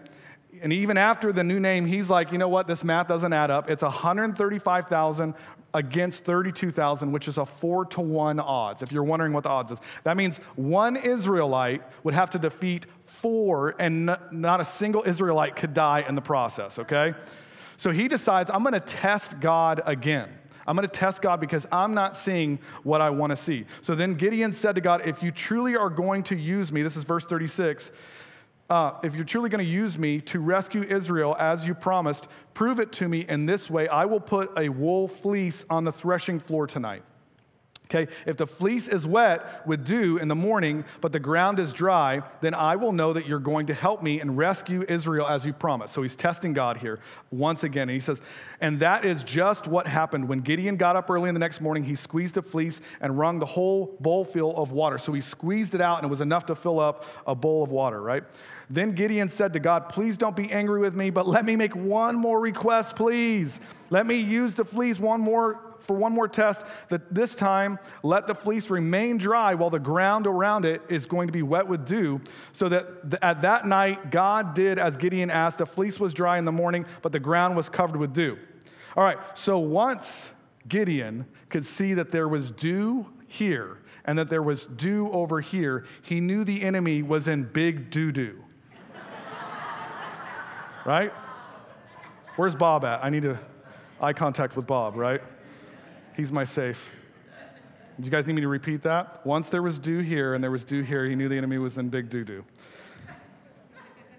And 0.61 0.73
even 0.73 0.97
after 0.97 1.31
the 1.31 1.43
new 1.43 1.59
name, 1.59 1.85
he's 1.85 2.09
like, 2.09 2.31
you 2.31 2.37
know 2.37 2.47
what? 2.47 2.67
This 2.67 2.83
math 2.83 3.07
doesn't 3.07 3.33
add 3.33 3.51
up. 3.51 3.69
It's 3.69 3.83
135,000 3.83 5.33
against 5.73 6.23
32,000, 6.23 7.11
which 7.11 7.27
is 7.27 7.37
a 7.37 7.45
four 7.45 7.85
to 7.85 8.01
one 8.01 8.39
odds. 8.39 8.81
If 8.81 8.91
you're 8.91 9.03
wondering 9.03 9.33
what 9.33 9.43
the 9.43 9.49
odds 9.49 9.71
is, 9.71 9.79
that 10.03 10.17
means 10.17 10.37
one 10.55 10.95
Israelite 10.95 11.83
would 12.03 12.13
have 12.13 12.29
to 12.31 12.39
defeat 12.39 12.85
four, 13.03 13.75
and 13.79 14.17
not 14.31 14.61
a 14.61 14.65
single 14.65 15.03
Israelite 15.03 15.55
could 15.55 15.73
die 15.73 16.03
in 16.07 16.15
the 16.15 16.21
process, 16.21 16.79
okay? 16.79 17.13
So 17.77 17.91
he 17.91 18.07
decides, 18.07 18.49
I'm 18.49 18.63
gonna 18.63 18.79
test 18.79 19.39
God 19.39 19.81
again. 19.85 20.29
I'm 20.67 20.75
going 20.75 20.88
to 20.88 20.93
test 20.93 21.21
God 21.21 21.39
because 21.39 21.65
I'm 21.71 21.93
not 21.93 22.17
seeing 22.17 22.59
what 22.83 23.01
I 23.01 23.09
want 23.09 23.31
to 23.31 23.36
see. 23.36 23.65
So 23.81 23.95
then 23.95 24.15
Gideon 24.15 24.51
said 24.51 24.75
to 24.75 24.81
God, 24.81 25.07
If 25.07 25.24
you 25.24 25.31
truly 25.31 25.75
are 25.77 25.89
going 25.89 26.24
to 26.24 26.36
use 26.36 26.71
me, 26.71 26.83
this 26.83 26.97
is 26.97 27.05
verse 27.05 27.25
36. 27.25 27.91
Uh, 28.69 28.91
if 29.01 29.15
you're 29.15 29.24
truly 29.24 29.50
going 29.50 29.63
to 29.63 29.71
use 29.71 29.97
me 29.97 30.19
to 30.19 30.41
rescue 30.41 30.83
Israel 30.83 31.38
as 31.39 31.65
you 31.65 31.74
promised, 31.74 32.27
prove 32.53 32.81
it 32.81 32.91
to 32.91 33.07
me 33.07 33.25
in 33.29 33.45
this 33.45 33.69
way. 33.69 33.88
I 33.88 34.03
will 34.03 34.19
put 34.19 34.51
a 34.57 34.67
wool 34.67 35.07
fleece 35.07 35.65
on 35.69 35.86
the 35.86 35.91
threshing 35.91 36.38
floor 36.38 36.67
tonight. 36.67 37.03
Okay, 37.89 38.12
if 38.25 38.36
the 38.36 38.46
fleece 38.46 38.89
is 38.89 39.08
wet 39.08 39.65
with 39.65 39.86
dew 39.86 40.17
in 40.17 40.27
the 40.27 40.36
morning, 40.36 40.84
but 41.00 41.13
the 41.13 41.22
ground 41.22 41.58
is 41.58 41.72
dry, 41.72 42.22
then 42.41 42.53
I 42.53 42.75
will 42.75 42.91
know 42.91 43.13
that 43.13 43.27
you're 43.27 43.39
going 43.39 43.67
to 43.67 43.74
help 43.74 44.03
me 44.03 44.20
and 44.20 44.38
rescue 44.38 44.84
Israel 44.89 45.25
as 45.25 45.46
you 45.46 45.53
promised. 45.53 45.94
So 45.94 46.01
he's 46.01 46.15
testing 46.15 46.51
God 46.51 46.75
here 46.75 47.00
once 47.32 47.63
again. 47.63 47.84
And 47.84 47.91
he 47.91 48.01
says, 48.01 48.22
and 48.60 48.77
that 48.82 49.06
is 49.06 49.24
just 49.24 49.67
what 49.67 49.88
happened. 49.88 50.27
When 50.27 50.39
Gideon 50.39 50.75
got 50.75 50.98
up 50.98 51.10
early 51.10 51.30
in 51.30 51.36
the 51.36 51.39
next 51.39 51.62
morning, 51.62 51.84
he 51.84 51.95
squeezed 51.95 52.36
the 52.36 52.41
fleece 52.41 52.82
and 53.00 53.17
wrung 53.17 53.39
the 53.39 53.45
whole 53.45 53.95
bowl 54.02 54.26
full 54.26 54.58
of 54.58 54.71
water. 54.71 54.97
So 54.97 55.13
he 55.13 55.21
squeezed 55.21 55.73
it 55.73 55.80
out, 55.80 56.00
and 56.00 56.06
it 56.06 56.10
was 56.10 56.21
enough 56.21 56.45
to 56.47 56.56
fill 56.56 56.82
up 56.82 57.06
a 57.26 57.36
bowl 57.36 57.63
of 57.63 57.71
water, 57.71 58.02
right? 58.02 58.23
Then 58.69 58.91
Gideon 58.91 59.30
said 59.30 59.54
to 59.54 59.60
God, 59.60 59.88
Please 59.88 60.17
don't 60.17 60.36
be 60.36 60.52
angry 60.52 60.82
with 60.82 60.93
me, 60.93 61.10
but 61.10 61.26
let 61.26 61.45
me 61.45 61.56
make 61.56 61.76
one 61.76 62.15
more 62.15 62.39
request, 62.39 62.97
please. 62.97 63.62
Let 63.89 64.06
me 64.06 64.15
use 64.15 64.56
the 64.56 64.65
fleece 64.65 65.00
one 65.00 65.21
more 65.21 65.76
for 65.88 65.95
one 65.95 66.12
more 66.12 66.28
test 66.28 66.65
that 66.89 67.13
this 67.13 67.34
time 67.34 67.80
let 68.04 68.28
the 68.28 68.36
fleece 68.36 68.69
remain 68.69 69.17
dry 69.17 69.56
while 69.56 69.69
the 69.69 69.80
ground 69.80 70.28
around 70.28 70.65
it 70.65 70.82
is 70.89 71.06
going 71.06 71.28
to 71.28 71.32
be 71.32 71.41
wet 71.41 71.67
with 71.67 71.86
dew. 71.86 72.21
So 72.52 72.69
that 72.69 73.10
th- 73.10 73.21
at 73.23 73.41
that 73.41 73.65
night, 73.65 74.12
God 74.12 74.54
did 74.54 74.78
as 74.78 74.97
Gideon 74.97 75.32
asked. 75.32 75.58
The 75.58 75.65
fleece 75.65 76.00
was 76.00 76.13
dry 76.13 76.38
in 76.38 76.45
the 76.45 76.52
morning, 76.52 76.86
but 77.02 77.12
the 77.12 77.19
ground 77.19 77.56
was 77.56 77.69
covered 77.69 77.97
with 77.97 78.13
dew. 78.13 78.38
All 78.95 79.04
right, 79.04 79.17
so 79.34 79.58
once 79.60 80.32
Gideon 80.67 81.26
could 81.50 81.65
see 81.65 81.93
that 81.93 82.12
there 82.12 82.28
was 82.28 82.52
dew 82.52 83.08
here 83.28 83.78
and 84.06 84.17
that 84.17 84.30
there 84.30 84.43
was 84.43 84.65
dew 84.65 85.10
over 85.12 85.39
here, 85.39 85.86
he 86.02 86.19
knew 86.19 86.43
the 86.43 86.63
enemy 86.63 87.04
was 87.04 87.28
in 87.28 87.43
big 87.43 87.89
doo 87.89 88.12
doo. 88.12 88.43
right? 90.86 91.12
Where's 92.36 92.56
Bob 92.56 92.86
at? 92.86 93.04
I 93.04 93.10
need 93.10 93.23
to 93.23 93.38
eye 94.02 94.13
contact 94.13 94.56
with 94.56 94.67
Bob, 94.67 94.95
right? 94.95 95.21
He's 96.17 96.32
my 96.32 96.43
safe. 96.43 96.91
Do 97.99 98.03
you 98.03 98.10
guys 98.10 98.25
need 98.25 98.34
me 98.34 98.41
to 98.41 98.47
repeat 98.47 98.82
that? 98.82 99.23
Once 99.23 99.49
there 99.49 99.62
was 99.62 99.77
dew 99.77 99.99
here 99.99 100.34
and 100.34 100.43
there 100.43 100.49
was 100.49 100.65
dew 100.65 100.82
here, 100.82 101.06
he 101.06 101.15
knew 101.15 101.30
the 101.30 101.38
enemy 101.38 101.60
was 101.60 101.77
in 101.77 101.89
big 101.89 102.10
doo 102.10 102.23
doo. 102.23 102.43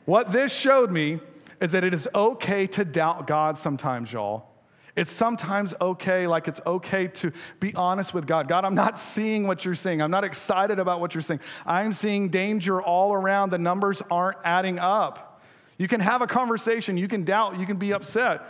What 0.04 0.30
this 0.32 0.52
showed 0.52 0.92
me 0.92 1.18
is 1.60 1.72
that 1.72 1.82
it 1.82 1.92
is 1.92 2.08
okay 2.14 2.68
to 2.68 2.84
doubt 2.84 3.26
God 3.26 3.58
sometimes, 3.58 4.12
y'all. 4.12 4.46
It's 4.94 5.10
sometimes 5.10 5.74
okay, 5.80 6.28
like 6.28 6.46
it's 6.46 6.60
okay 6.66 7.08
to 7.08 7.32
be 7.58 7.74
honest 7.74 8.14
with 8.14 8.26
God. 8.26 8.46
God, 8.46 8.64
I'm 8.64 8.76
not 8.76 8.98
seeing 8.98 9.48
what 9.48 9.64
you're 9.64 9.74
seeing. 9.74 10.00
I'm 10.00 10.10
not 10.10 10.24
excited 10.24 10.78
about 10.78 11.00
what 11.00 11.14
you're 11.14 11.22
seeing. 11.22 11.40
I'm 11.66 11.92
seeing 11.92 12.28
danger 12.28 12.80
all 12.80 13.12
around. 13.12 13.50
The 13.50 13.58
numbers 13.58 14.02
aren't 14.08 14.38
adding 14.44 14.78
up. 14.78 15.42
You 15.78 15.88
can 15.88 16.00
have 16.00 16.22
a 16.22 16.26
conversation, 16.28 16.96
you 16.96 17.08
can 17.08 17.24
doubt, 17.24 17.58
you 17.58 17.66
can 17.66 17.76
be 17.76 17.92
upset. 17.92 18.42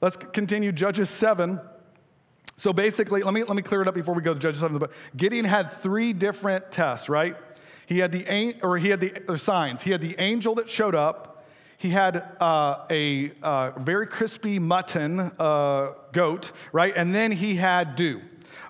Let's 0.00 0.16
continue 0.16 0.72
Judges 0.72 1.08
7. 1.10 1.60
So 2.56 2.72
basically, 2.72 3.22
let 3.22 3.34
me, 3.34 3.44
let 3.44 3.54
me 3.54 3.62
clear 3.62 3.82
it 3.82 3.88
up 3.88 3.94
before 3.94 4.14
we 4.14 4.22
go 4.22 4.32
to 4.32 4.40
Judges 4.40 4.60
7. 4.60 4.78
But 4.78 4.92
Gideon 5.16 5.44
had 5.44 5.70
three 5.70 6.12
different 6.12 6.72
tests, 6.72 7.08
right? 7.08 7.36
He 7.86 7.98
had 7.98 8.12
the, 8.12 8.56
or 8.62 8.78
he 8.78 8.88
had 8.88 9.00
the 9.00 9.38
signs. 9.38 9.82
He 9.82 9.90
had 9.90 10.00
the 10.00 10.16
angel 10.18 10.54
that 10.56 10.68
showed 10.68 10.94
up. 10.94 11.44
He 11.78 11.90
had 11.90 12.16
uh, 12.40 12.86
a 12.90 13.32
uh, 13.42 13.72
very 13.78 14.06
crispy 14.06 14.58
mutton 14.58 15.20
uh, 15.38 15.92
goat, 16.12 16.52
right? 16.72 16.94
And 16.96 17.14
then 17.14 17.30
he 17.30 17.56
had 17.56 17.94
dew. 17.94 18.22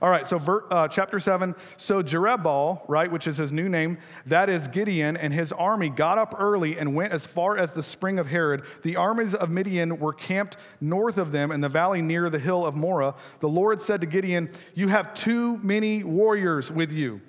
All 0.03 0.11
right, 0.11 0.27
so 0.27 0.39
ver, 0.39 0.65
uh, 0.71 0.89
chapter 0.89 1.19
7. 1.19 1.55
So 1.77 2.03
Jerubbaal, 2.03 2.83
right, 2.89 3.11
which 3.11 3.27
is 3.27 3.37
his 3.37 3.53
new 3.53 3.69
name, 3.69 3.99
that 4.27 4.49
is 4.49 4.69
Gideon, 4.69 5.17
and 5.17 5.33
his 5.33 5.53
army 5.53 5.89
got 5.89 6.19
up 6.19 6.35
early 6.39 6.79
and 6.79 6.95
went 6.95 7.13
as 7.13 7.25
far 7.25 7.57
as 7.57 7.73
the 7.73 7.83
spring 7.83 8.19
of 8.19 8.27
Harod. 8.27 8.65
The 8.83 8.97
armies 8.97 9.35
of 9.35 9.51
Midian 9.51 9.99
were 9.99 10.13
camped 10.13 10.57
north 10.81 11.19
of 11.19 11.33
them 11.33 11.51
in 11.51 11.61
the 11.61 11.69
valley 11.69 12.03
near 12.03 12.31
the 12.31 12.39
hill 12.39 12.67
of 12.67 12.75
Moreh. 12.75 13.15
The 13.41 13.49
Lord 13.49 13.81
said 13.81 14.01
to 14.03 14.07
Gideon, 14.07 14.51
You 14.75 14.89
have 14.89 15.15
too 15.15 15.59
many 15.59 16.05
warriors 16.05 16.71
with 16.71 16.93
you. 16.93 17.21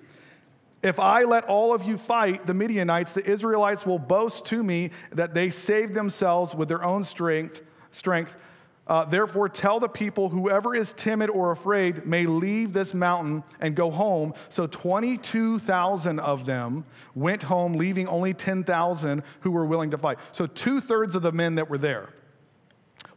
If 0.83 0.99
I 0.99 1.23
let 1.23 1.45
all 1.45 1.73
of 1.73 1.83
you 1.83 1.97
fight 1.97 2.45
the 2.45 2.53
Midianites, 2.53 3.13
the 3.13 3.25
Israelites 3.25 3.85
will 3.85 3.99
boast 3.99 4.45
to 4.45 4.63
me 4.63 4.91
that 5.11 5.33
they 5.33 5.49
saved 5.49 5.93
themselves 5.93 6.53
with 6.53 6.69
their 6.69 6.83
own 6.83 7.03
strength. 7.03 7.61
strength 7.91 8.37
uh, 8.87 9.05
Therefore, 9.05 9.49
tell 9.49 9.79
the 9.79 9.89
people 9.89 10.29
whoever 10.29 10.75
is 10.75 10.93
timid 10.93 11.29
or 11.29 11.51
afraid 11.51 12.05
may 12.05 12.25
leave 12.25 12.73
this 12.73 12.93
mountain 12.93 13.43
and 13.59 13.75
go 13.75 13.91
home. 13.91 14.33
So 14.49 14.67
22,000 14.67 16.19
of 16.19 16.45
them 16.45 16.85
went 17.13 17.43
home, 17.43 17.73
leaving 17.73 18.07
only 18.07 18.33
10,000 18.33 19.23
who 19.41 19.51
were 19.51 19.65
willing 19.65 19.91
to 19.91 19.97
fight. 19.97 20.19
So 20.31 20.47
two 20.47 20.79
thirds 20.79 21.15
of 21.15 21.21
the 21.21 21.31
men 21.31 21.55
that 21.55 21.69
were 21.69 21.77
there 21.77 22.09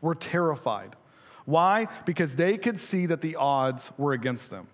were 0.01 0.15
terrified. 0.15 0.97
Why? 1.45 1.89
Because 2.05 2.37
they 2.37 2.59
could 2.59 2.79
see 2.79 3.07
that 3.07 3.21
the 3.21 3.37
odds 3.37 3.91
were 3.97 4.13
against 4.13 4.51
them. 4.51 4.69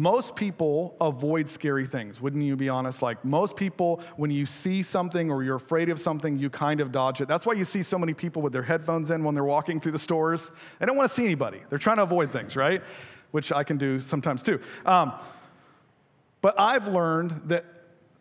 Most 0.00 0.34
people 0.34 0.96
avoid 0.98 1.46
scary 1.46 1.84
things, 1.84 2.22
wouldn't 2.22 2.42
you 2.42 2.56
be 2.56 2.70
honest? 2.70 3.02
Like 3.02 3.22
most 3.22 3.54
people, 3.54 4.00
when 4.16 4.30
you 4.30 4.46
see 4.46 4.82
something 4.82 5.30
or 5.30 5.42
you're 5.42 5.56
afraid 5.56 5.90
of 5.90 6.00
something, 6.00 6.38
you 6.38 6.48
kind 6.48 6.80
of 6.80 6.90
dodge 6.90 7.20
it. 7.20 7.28
That's 7.28 7.44
why 7.44 7.52
you 7.52 7.66
see 7.66 7.82
so 7.82 7.98
many 7.98 8.14
people 8.14 8.40
with 8.40 8.54
their 8.54 8.62
headphones 8.62 9.10
in 9.10 9.22
when 9.22 9.34
they're 9.34 9.44
walking 9.44 9.78
through 9.78 9.92
the 9.92 9.98
stores. 9.98 10.52
They 10.78 10.86
don't 10.86 10.96
want 10.96 11.10
to 11.10 11.14
see 11.14 11.26
anybody, 11.26 11.60
they're 11.68 11.78
trying 11.78 11.98
to 11.98 12.04
avoid 12.04 12.30
things, 12.30 12.56
right? 12.56 12.82
Which 13.32 13.52
I 13.52 13.62
can 13.62 13.76
do 13.76 14.00
sometimes 14.00 14.42
too. 14.42 14.58
Um, 14.86 15.12
but 16.40 16.58
I've 16.58 16.88
learned 16.88 17.38
that 17.48 17.66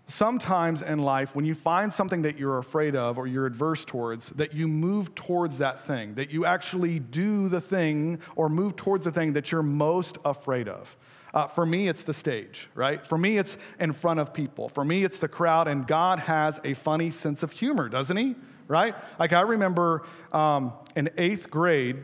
sometimes 0.04 0.82
in 0.82 1.00
life, 1.00 1.34
when 1.34 1.46
you 1.46 1.56
find 1.56 1.94
something 1.94 2.24
that 2.24 2.38
you're 2.38 2.58
afraid 2.58 2.98
of 2.98 3.18
or 3.18 3.26
you're 3.26 3.46
adverse 3.46 3.86
towards, 3.86 4.32
that 4.32 4.54
you 4.54 4.68
move 4.68 5.16
towards 5.16 5.60
that 5.60 5.86
thing, 5.86 6.16
that 6.16 6.30
you 6.30 6.44
actually 6.44 7.00
do 7.00 7.48
the 7.48 7.62
thing 7.62 8.20
or 8.36 8.50
move 8.50 8.76
towards 8.76 9.06
the 9.06 9.14
thing 9.14 9.32
that 9.32 9.50
you're 9.50 9.64
most 9.64 10.18
afraid 10.26 10.68
of. 10.68 10.98
Uh, 11.34 11.48
for 11.48 11.66
me, 11.66 11.88
it's 11.88 12.04
the 12.04 12.14
stage, 12.14 12.70
right? 12.74 13.06
For 13.06 13.18
me, 13.18 13.38
it's 13.38 13.58
in 13.80 13.94
front 13.94 14.20
of 14.20 14.34
people. 14.34 14.70
For 14.70 14.84
me, 14.84 15.04
it's 15.04 15.20
the 15.20 15.28
crowd, 15.28 15.68
and 15.68 15.86
God 15.86 16.20
has 16.20 16.60
a 16.64 16.74
funny 16.74 17.10
sense 17.10 17.44
of 17.44 17.52
humor, 17.52 17.90
doesn't 17.90 18.18
He? 18.18 18.36
Right? 18.68 18.96
Like, 19.18 19.34
I 19.34 19.42
remember 19.42 20.04
um, 20.32 20.74
in 20.96 21.10
eighth 21.18 21.50
grade, 21.50 21.98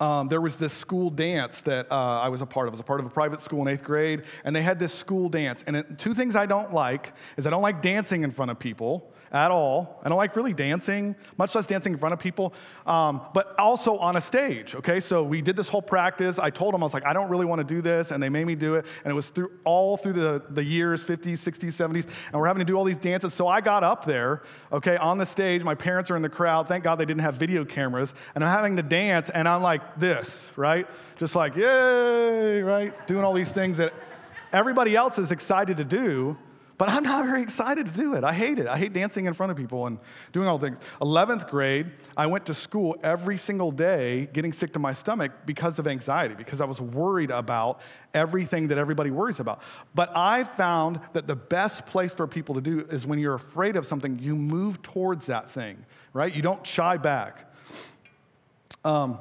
um, 0.00 0.28
there 0.28 0.40
was 0.40 0.56
this 0.56 0.72
school 0.72 1.10
dance 1.10 1.60
that 1.62 1.90
uh, 1.92 1.94
I 1.94 2.28
was 2.28 2.40
a 2.40 2.46
part 2.46 2.66
of. 2.66 2.72
I 2.72 2.74
was 2.74 2.80
a 2.80 2.84
part 2.84 3.00
of 3.00 3.06
a 3.06 3.10
private 3.10 3.40
school 3.40 3.60
in 3.62 3.68
eighth 3.68 3.84
grade, 3.84 4.22
and 4.44 4.56
they 4.56 4.62
had 4.62 4.78
this 4.78 4.94
school 4.94 5.28
dance. 5.28 5.62
And 5.66 5.76
it, 5.76 5.98
two 5.98 6.14
things 6.14 6.36
I 6.36 6.46
don't 6.46 6.72
like 6.72 7.12
is 7.36 7.46
I 7.46 7.50
don't 7.50 7.62
like 7.62 7.82
dancing 7.82 8.22
in 8.22 8.30
front 8.30 8.50
of 8.50 8.58
people 8.58 9.12
at 9.32 9.50
all. 9.50 10.00
I 10.02 10.08
don't 10.08 10.18
like 10.18 10.34
really 10.34 10.52
dancing, 10.52 11.14
much 11.38 11.54
less 11.54 11.66
dancing 11.66 11.92
in 11.92 11.98
front 11.98 12.12
of 12.12 12.18
people, 12.18 12.52
um, 12.84 13.20
but 13.32 13.58
also 13.58 13.96
on 13.98 14.16
a 14.16 14.20
stage, 14.20 14.74
okay? 14.74 14.98
So 14.98 15.22
we 15.22 15.40
did 15.40 15.54
this 15.54 15.68
whole 15.68 15.82
practice. 15.82 16.38
I 16.38 16.50
told 16.50 16.74
them, 16.74 16.82
I 16.82 16.86
was 16.86 16.94
like, 16.94 17.06
I 17.06 17.12
don't 17.12 17.28
really 17.28 17.46
want 17.46 17.60
to 17.60 17.74
do 17.74 17.80
this, 17.80 18.10
and 18.10 18.20
they 18.20 18.28
made 18.28 18.46
me 18.46 18.56
do 18.56 18.74
it. 18.74 18.86
And 19.04 19.10
it 19.10 19.14
was 19.14 19.28
through 19.28 19.52
all 19.64 19.96
through 19.96 20.14
the, 20.14 20.42
the 20.50 20.64
years, 20.64 21.04
50s, 21.04 21.34
60s, 21.34 21.72
70s, 21.72 22.08
and 22.32 22.40
we're 22.40 22.46
having 22.46 22.60
to 22.60 22.64
do 22.64 22.76
all 22.76 22.84
these 22.84 22.98
dances. 22.98 23.32
So 23.32 23.46
I 23.46 23.60
got 23.60 23.84
up 23.84 24.04
there, 24.04 24.42
okay, 24.72 24.96
on 24.96 25.18
the 25.18 25.26
stage. 25.26 25.62
My 25.62 25.76
parents 25.76 26.10
are 26.10 26.16
in 26.16 26.22
the 26.22 26.28
crowd. 26.28 26.66
Thank 26.66 26.82
God 26.82 26.96
they 26.96 27.04
didn't 27.04 27.22
have 27.22 27.36
video 27.36 27.64
cameras. 27.64 28.14
And 28.34 28.42
I'm 28.42 28.50
having 28.50 28.76
to 28.76 28.82
dance, 28.82 29.30
and 29.30 29.46
I'm 29.46 29.62
like 29.62 29.98
this, 29.98 30.50
right? 30.56 30.88
Just 31.16 31.36
like, 31.36 31.54
yay, 31.54 32.62
right? 32.62 33.06
Doing 33.06 33.24
all 33.24 33.32
these 33.32 33.52
things 33.52 33.76
that 33.76 33.94
everybody 34.52 34.96
else 34.96 35.18
is 35.18 35.30
excited 35.30 35.76
to 35.76 35.84
do. 35.84 36.36
But 36.80 36.88
I'm 36.88 37.02
not 37.02 37.26
very 37.26 37.42
excited 37.42 37.88
to 37.88 37.92
do 37.92 38.14
it. 38.14 38.24
I 38.24 38.32
hate 38.32 38.58
it. 38.58 38.66
I 38.66 38.78
hate 38.78 38.94
dancing 38.94 39.26
in 39.26 39.34
front 39.34 39.52
of 39.52 39.58
people 39.58 39.86
and 39.86 39.98
doing 40.32 40.48
all 40.48 40.58
things. 40.58 40.78
11th 41.02 41.50
grade, 41.50 41.90
I 42.16 42.24
went 42.24 42.46
to 42.46 42.54
school 42.54 42.96
every 43.02 43.36
single 43.36 43.70
day 43.70 44.30
getting 44.32 44.50
sick 44.50 44.72
to 44.72 44.78
my 44.78 44.94
stomach 44.94 45.30
because 45.44 45.78
of 45.78 45.86
anxiety, 45.86 46.34
because 46.34 46.62
I 46.62 46.64
was 46.64 46.80
worried 46.80 47.30
about 47.30 47.82
everything 48.14 48.68
that 48.68 48.78
everybody 48.78 49.10
worries 49.10 49.40
about. 49.40 49.60
But 49.94 50.16
I 50.16 50.44
found 50.44 51.00
that 51.12 51.26
the 51.26 51.36
best 51.36 51.84
place 51.84 52.14
for 52.14 52.26
people 52.26 52.54
to 52.54 52.62
do 52.62 52.86
is 52.90 53.06
when 53.06 53.18
you're 53.18 53.34
afraid 53.34 53.76
of 53.76 53.84
something, 53.84 54.18
you 54.18 54.34
move 54.34 54.80
towards 54.80 55.26
that 55.26 55.50
thing, 55.50 55.84
right? 56.14 56.34
You 56.34 56.40
don't 56.40 56.66
shy 56.66 56.96
back. 56.96 57.52
Um, 58.86 59.18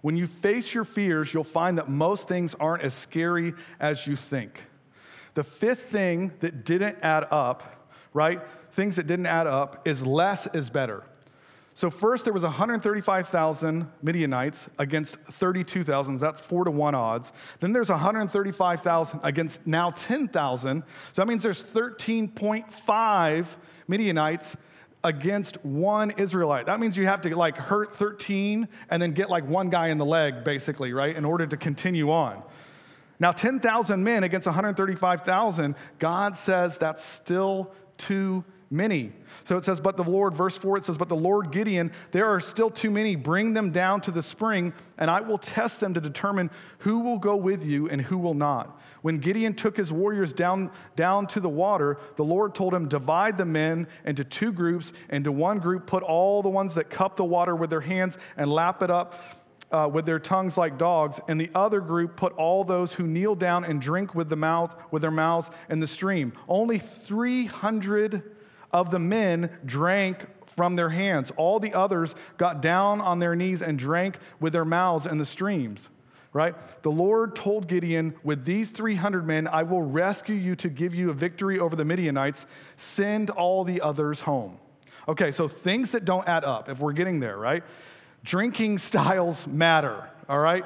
when 0.00 0.16
you 0.16 0.26
face 0.26 0.74
your 0.74 0.84
fears, 0.84 1.32
you'll 1.32 1.44
find 1.44 1.78
that 1.78 1.88
most 1.88 2.26
things 2.26 2.56
aren't 2.56 2.82
as 2.82 2.92
scary 2.92 3.54
as 3.78 4.04
you 4.04 4.16
think. 4.16 4.60
The 5.38 5.44
fifth 5.44 5.82
thing 5.82 6.32
that 6.40 6.64
didn't 6.64 6.98
add 7.00 7.28
up, 7.30 7.92
right? 8.12 8.40
Things 8.72 8.96
that 8.96 9.06
didn't 9.06 9.26
add 9.26 9.46
up 9.46 9.86
is 9.86 10.04
less 10.04 10.48
is 10.52 10.68
better. 10.68 11.04
So 11.74 11.90
first 11.90 12.24
there 12.24 12.34
was 12.34 12.42
135,000 12.42 13.88
Midianites 14.02 14.68
against 14.80 15.14
32,000. 15.14 16.18
That's 16.18 16.40
4 16.40 16.64
to 16.64 16.72
1 16.72 16.94
odds. 16.96 17.30
Then 17.60 17.72
there's 17.72 17.88
135,000 17.88 19.20
against 19.22 19.64
now 19.64 19.92
10,000. 19.92 20.82
So 21.12 21.22
that 21.22 21.28
means 21.28 21.44
there's 21.44 21.62
13.5 21.62 23.46
Midianites 23.86 24.56
against 25.04 25.64
one 25.64 26.10
Israelite. 26.18 26.66
That 26.66 26.80
means 26.80 26.96
you 26.96 27.06
have 27.06 27.20
to 27.20 27.36
like 27.36 27.56
hurt 27.56 27.94
13 27.94 28.66
and 28.90 29.00
then 29.00 29.12
get 29.12 29.30
like 29.30 29.46
one 29.46 29.70
guy 29.70 29.86
in 29.90 29.98
the 29.98 30.04
leg 30.04 30.42
basically, 30.42 30.92
right? 30.92 31.14
In 31.14 31.24
order 31.24 31.46
to 31.46 31.56
continue 31.56 32.10
on. 32.10 32.42
Now, 33.20 33.32
10,000 33.32 34.02
men 34.02 34.22
against 34.22 34.46
135,000, 34.46 35.74
God 35.98 36.36
says 36.36 36.78
that's 36.78 37.04
still 37.04 37.72
too 37.96 38.44
many. 38.70 39.12
So 39.44 39.56
it 39.56 39.64
says, 39.64 39.80
but 39.80 39.96
the 39.96 40.04
Lord, 40.04 40.34
verse 40.34 40.56
4, 40.56 40.78
it 40.78 40.84
says, 40.84 40.98
but 40.98 41.08
the 41.08 41.16
Lord 41.16 41.50
Gideon, 41.50 41.90
there 42.10 42.26
are 42.26 42.38
still 42.38 42.70
too 42.70 42.90
many. 42.90 43.16
Bring 43.16 43.54
them 43.54 43.70
down 43.70 44.00
to 44.02 44.10
the 44.10 44.22
spring, 44.22 44.72
and 44.98 45.10
I 45.10 45.20
will 45.20 45.38
test 45.38 45.80
them 45.80 45.94
to 45.94 46.00
determine 46.00 46.50
who 46.78 47.00
will 47.00 47.18
go 47.18 47.34
with 47.34 47.64
you 47.64 47.88
and 47.88 48.00
who 48.00 48.18
will 48.18 48.34
not. 48.34 48.80
When 49.02 49.18
Gideon 49.18 49.54
took 49.54 49.76
his 49.76 49.92
warriors 49.92 50.32
down, 50.32 50.70
down 50.96 51.26
to 51.28 51.40
the 51.40 51.48
water, 51.48 51.98
the 52.16 52.24
Lord 52.24 52.54
told 52.54 52.74
him, 52.74 52.88
divide 52.88 53.38
the 53.38 53.46
men 53.46 53.86
into 54.04 54.24
two 54.24 54.52
groups. 54.52 54.92
Into 55.08 55.32
one 55.32 55.58
group, 55.58 55.86
put 55.86 56.02
all 56.02 56.42
the 56.42 56.48
ones 56.48 56.74
that 56.74 56.90
cup 56.90 57.16
the 57.16 57.24
water 57.24 57.56
with 57.56 57.70
their 57.70 57.80
hands 57.80 58.18
and 58.36 58.52
lap 58.52 58.82
it 58.82 58.90
up 58.90 59.14
uh, 59.70 59.88
with 59.92 60.06
their 60.06 60.18
tongues 60.18 60.56
like 60.56 60.78
dogs, 60.78 61.20
and 61.28 61.40
the 61.40 61.50
other 61.54 61.80
group 61.80 62.16
put 62.16 62.32
all 62.34 62.64
those 62.64 62.94
who 62.94 63.06
kneel 63.06 63.34
down 63.34 63.64
and 63.64 63.80
drink 63.80 64.14
with 64.14 64.28
the 64.28 64.36
mouth 64.36 64.74
with 64.90 65.02
their 65.02 65.10
mouths 65.10 65.50
in 65.68 65.80
the 65.80 65.86
stream. 65.86 66.32
Only 66.48 66.78
300 66.78 68.22
of 68.72 68.90
the 68.90 68.98
men 68.98 69.50
drank 69.64 70.26
from 70.46 70.76
their 70.76 70.88
hands. 70.88 71.30
All 71.36 71.60
the 71.60 71.74
others 71.74 72.14
got 72.36 72.62
down 72.62 73.00
on 73.00 73.18
their 73.18 73.36
knees 73.36 73.62
and 73.62 73.78
drank 73.78 74.18
with 74.40 74.52
their 74.52 74.64
mouths 74.64 75.06
in 75.06 75.18
the 75.18 75.26
streams. 75.26 75.88
Right? 76.32 76.54
The 76.82 76.90
Lord 76.90 77.34
told 77.34 77.68
Gideon, 77.68 78.14
With 78.22 78.44
these 78.44 78.70
300 78.70 79.26
men, 79.26 79.48
I 79.48 79.62
will 79.62 79.82
rescue 79.82 80.34
you 80.34 80.56
to 80.56 80.68
give 80.68 80.94
you 80.94 81.10
a 81.10 81.14
victory 81.14 81.58
over 81.58 81.74
the 81.74 81.86
Midianites. 81.86 82.46
Send 82.76 83.30
all 83.30 83.64
the 83.64 83.80
others 83.80 84.20
home. 84.20 84.58
Okay, 85.08 85.30
so 85.30 85.48
things 85.48 85.92
that 85.92 86.04
don't 86.04 86.28
add 86.28 86.44
up, 86.44 86.68
if 86.68 86.80
we're 86.80 86.92
getting 86.92 87.18
there, 87.18 87.38
right? 87.38 87.64
Drinking 88.24 88.78
styles 88.78 89.46
matter, 89.46 90.08
all 90.28 90.38
right? 90.38 90.64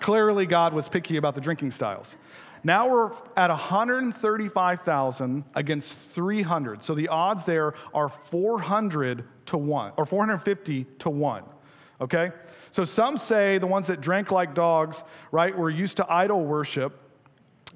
Clearly, 0.00 0.46
God 0.46 0.72
was 0.72 0.88
picky 0.88 1.16
about 1.16 1.34
the 1.34 1.40
drinking 1.40 1.70
styles. 1.70 2.14
Now 2.62 2.88
we're 2.88 3.10
at 3.36 3.50
135,000 3.50 5.44
against 5.54 5.92
300. 5.92 6.82
So 6.82 6.94
the 6.94 7.08
odds 7.08 7.44
there 7.44 7.74
are 7.92 8.08
400 8.08 9.24
to 9.46 9.58
1, 9.58 9.92
or 9.96 10.06
450 10.06 10.84
to 11.00 11.10
1. 11.10 11.44
Okay? 12.00 12.32
So 12.70 12.84
some 12.84 13.18
say 13.18 13.58
the 13.58 13.66
ones 13.66 13.86
that 13.88 14.00
drank 14.00 14.30
like 14.30 14.54
dogs, 14.54 15.04
right, 15.30 15.56
were 15.56 15.70
used 15.70 15.98
to 15.98 16.10
idol 16.10 16.44
worship, 16.44 16.98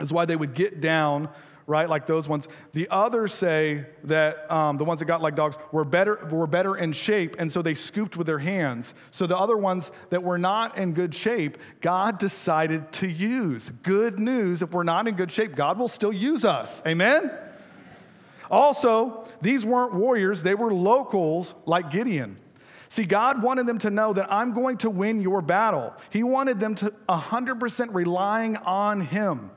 is 0.01 0.13
why 0.13 0.25
they 0.25 0.37
would 0.37 0.55
get 0.55 0.81
down 0.81 1.29
right? 1.69 1.89
Like 1.89 2.07
those 2.07 2.27
ones. 2.27 2.49
The 2.73 2.89
others 2.91 3.33
say 3.33 3.85
that 4.05 4.51
um, 4.51 4.79
the 4.79 4.85
ones 4.85 4.99
that 4.99 5.05
got 5.05 5.21
like 5.21 5.37
dogs 5.37 5.57
were 5.71 5.85
better, 5.85 6.27
were 6.31 6.47
better 6.47 6.77
in 6.77 6.93
shape, 6.93 7.37
and 7.39 7.53
so 7.53 7.63
they 7.63 7.75
scooped 7.75 8.17
with 8.17 8.27
their 8.27 8.39
hands. 8.39 8.95
So 9.11 9.27
the 9.27 9.37
other 9.37 9.57
ones 9.57 9.93
that 10.11 10.23
were 10.23 10.39
not 10.39 10.79
in 10.79 10.95
good 10.95 11.15
shape, 11.15 11.59
God 11.81 12.19
decided 12.19 12.91
to 12.93 13.07
use. 13.07 13.71
Good 13.83 14.19
news 14.19 14.63
if 14.63 14.73
we're 14.73 14.83
not 14.83 15.07
in 15.07 15.15
good 15.15 15.31
shape, 15.31 15.55
God 15.55 15.79
will 15.79 15.89
still 15.89 16.13
use 16.13 16.45
us. 16.45 16.83
Amen? 16.87 17.31
Also, 18.51 19.29
these 19.43 19.67
weren't 19.67 19.93
warriors, 19.93 20.43
they 20.43 20.55
were 20.55 20.73
locals 20.73 21.55
like 21.67 21.91
Gideon. 21.91 22.39
See, 22.89 23.05
God 23.05 23.43
wanted 23.43 23.67
them 23.67 23.79
to 23.81 23.91
know 23.91 24.15
that 24.15 24.33
I'm 24.33 24.55
going 24.55 24.79
to 24.79 24.89
win 24.89 25.21
your 25.21 25.43
battle. 25.43 25.93
He 26.09 26.23
wanted 26.23 26.59
them 26.59 26.75
to 26.77 26.95
100% 27.11 27.95
relying 27.95 28.57
on 28.57 29.03
Him. 29.03 29.51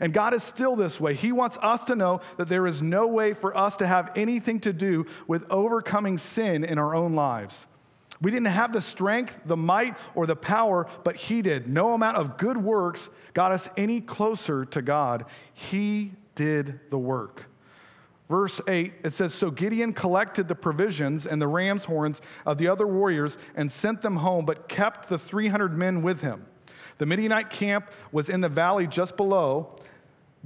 And 0.00 0.12
God 0.12 0.34
is 0.34 0.42
still 0.42 0.76
this 0.76 1.00
way. 1.00 1.14
He 1.14 1.32
wants 1.32 1.58
us 1.62 1.84
to 1.86 1.96
know 1.96 2.20
that 2.36 2.48
there 2.48 2.66
is 2.66 2.82
no 2.82 3.06
way 3.06 3.34
for 3.34 3.56
us 3.56 3.76
to 3.78 3.86
have 3.86 4.12
anything 4.16 4.60
to 4.60 4.72
do 4.72 5.06
with 5.26 5.44
overcoming 5.50 6.18
sin 6.18 6.64
in 6.64 6.78
our 6.78 6.94
own 6.94 7.14
lives. 7.14 7.66
We 8.20 8.30
didn't 8.30 8.46
have 8.46 8.72
the 8.72 8.80
strength, 8.80 9.38
the 9.46 9.56
might, 9.56 9.96
or 10.14 10.26
the 10.26 10.36
power, 10.36 10.88
but 11.04 11.16
He 11.16 11.42
did. 11.42 11.68
No 11.68 11.94
amount 11.94 12.16
of 12.16 12.36
good 12.36 12.56
works 12.56 13.10
got 13.32 13.52
us 13.52 13.68
any 13.76 14.00
closer 14.00 14.64
to 14.66 14.82
God. 14.82 15.24
He 15.54 16.12
did 16.34 16.80
the 16.90 16.98
work. 16.98 17.46
Verse 18.28 18.60
8, 18.68 18.92
it 19.04 19.12
says 19.12 19.32
So 19.32 19.50
Gideon 19.50 19.92
collected 19.92 20.48
the 20.48 20.54
provisions 20.54 21.26
and 21.26 21.40
the 21.40 21.48
ram's 21.48 21.84
horns 21.84 22.20
of 22.44 22.58
the 22.58 22.68
other 22.68 22.86
warriors 22.86 23.38
and 23.54 23.72
sent 23.72 24.02
them 24.02 24.16
home, 24.16 24.44
but 24.44 24.68
kept 24.68 25.08
the 25.08 25.18
300 25.18 25.76
men 25.76 26.02
with 26.02 26.20
him. 26.20 26.44
The 26.98 27.06
Midianite 27.06 27.50
camp 27.50 27.90
was 28.12 28.28
in 28.28 28.40
the 28.40 28.48
valley 28.48 28.86
just 28.86 29.16
below, 29.16 29.76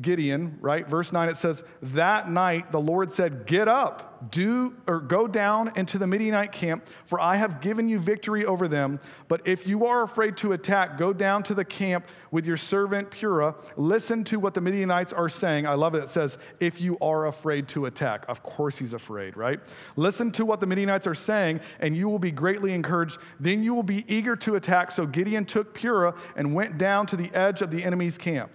Gideon, 0.02 0.58
right? 0.60 0.86
Verse 0.86 1.12
9 1.12 1.28
it 1.28 1.36
says, 1.36 1.62
That 1.80 2.30
night 2.30 2.72
the 2.72 2.80
Lord 2.80 3.12
said, 3.12 3.46
Get 3.46 3.68
up, 3.68 4.30
do 4.30 4.74
or 4.86 5.00
go 5.00 5.26
down 5.26 5.72
into 5.76 5.98
the 5.98 6.06
Midianite 6.06 6.52
camp, 6.52 6.86
for 7.06 7.20
I 7.20 7.36
have 7.36 7.60
given 7.60 7.88
you 7.88 7.98
victory 7.98 8.44
over 8.44 8.68
them. 8.68 9.00
But 9.28 9.46
if 9.46 9.66
you 9.66 9.86
are 9.86 10.02
afraid 10.02 10.36
to 10.38 10.52
attack, 10.52 10.98
go 10.98 11.12
down 11.12 11.42
to 11.44 11.54
the 11.54 11.64
camp 11.64 12.08
with 12.30 12.46
your 12.46 12.56
servant 12.56 13.10
Purah. 13.10 13.54
Listen 13.76 14.24
to 14.24 14.38
what 14.38 14.54
the 14.54 14.60
Midianites 14.60 15.12
are 15.12 15.28
saying. 15.28 15.66
I 15.66 15.74
love 15.74 15.94
it. 15.94 16.04
It 16.04 16.10
says, 16.10 16.38
If 16.60 16.80
you 16.80 16.98
are 17.00 17.26
afraid 17.26 17.68
to 17.68 17.86
attack. 17.86 18.24
Of 18.28 18.42
course 18.42 18.78
he's 18.78 18.92
afraid, 18.92 19.36
right? 19.36 19.60
Listen 19.96 20.30
to 20.32 20.44
what 20.44 20.60
the 20.60 20.66
Midianites 20.66 21.06
are 21.06 21.14
saying, 21.14 21.60
and 21.80 21.96
you 21.96 22.08
will 22.08 22.18
be 22.18 22.32
greatly 22.32 22.72
encouraged. 22.72 23.18
Then 23.40 23.62
you 23.62 23.74
will 23.74 23.82
be 23.82 24.04
eager 24.12 24.36
to 24.36 24.56
attack. 24.56 24.90
So 24.90 25.06
Gideon 25.06 25.44
took 25.44 25.78
Purah 25.78 26.16
and 26.36 26.54
went 26.54 26.78
down 26.78 27.06
to 27.06 27.16
the 27.16 27.32
edge 27.34 27.62
of 27.62 27.70
the 27.70 27.82
enemy's 27.82 28.18
camp. 28.18 28.50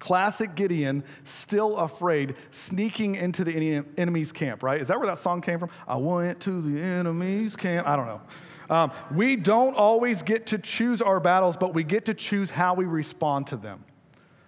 Classic 0.00 0.52
Gideon, 0.54 1.04
still 1.24 1.76
afraid, 1.76 2.34
sneaking 2.50 3.14
into 3.14 3.44
the 3.44 3.84
enemy's 3.96 4.32
camp, 4.32 4.62
right? 4.64 4.80
Is 4.80 4.88
that 4.88 4.98
where 4.98 5.06
that 5.06 5.18
song 5.18 5.40
came 5.40 5.60
from? 5.60 5.70
I 5.86 5.96
went 5.96 6.40
to 6.40 6.60
the 6.60 6.82
enemy's 6.82 7.54
camp. 7.54 7.86
I 7.86 7.94
don't 7.94 8.06
know. 8.06 8.20
Um, 8.70 8.92
we 9.14 9.36
don't 9.36 9.76
always 9.76 10.22
get 10.22 10.46
to 10.46 10.58
choose 10.58 11.02
our 11.02 11.20
battles, 11.20 11.56
but 11.56 11.74
we 11.74 11.84
get 11.84 12.06
to 12.06 12.14
choose 12.14 12.50
how 12.50 12.74
we 12.74 12.86
respond 12.86 13.48
to 13.48 13.56
them. 13.56 13.84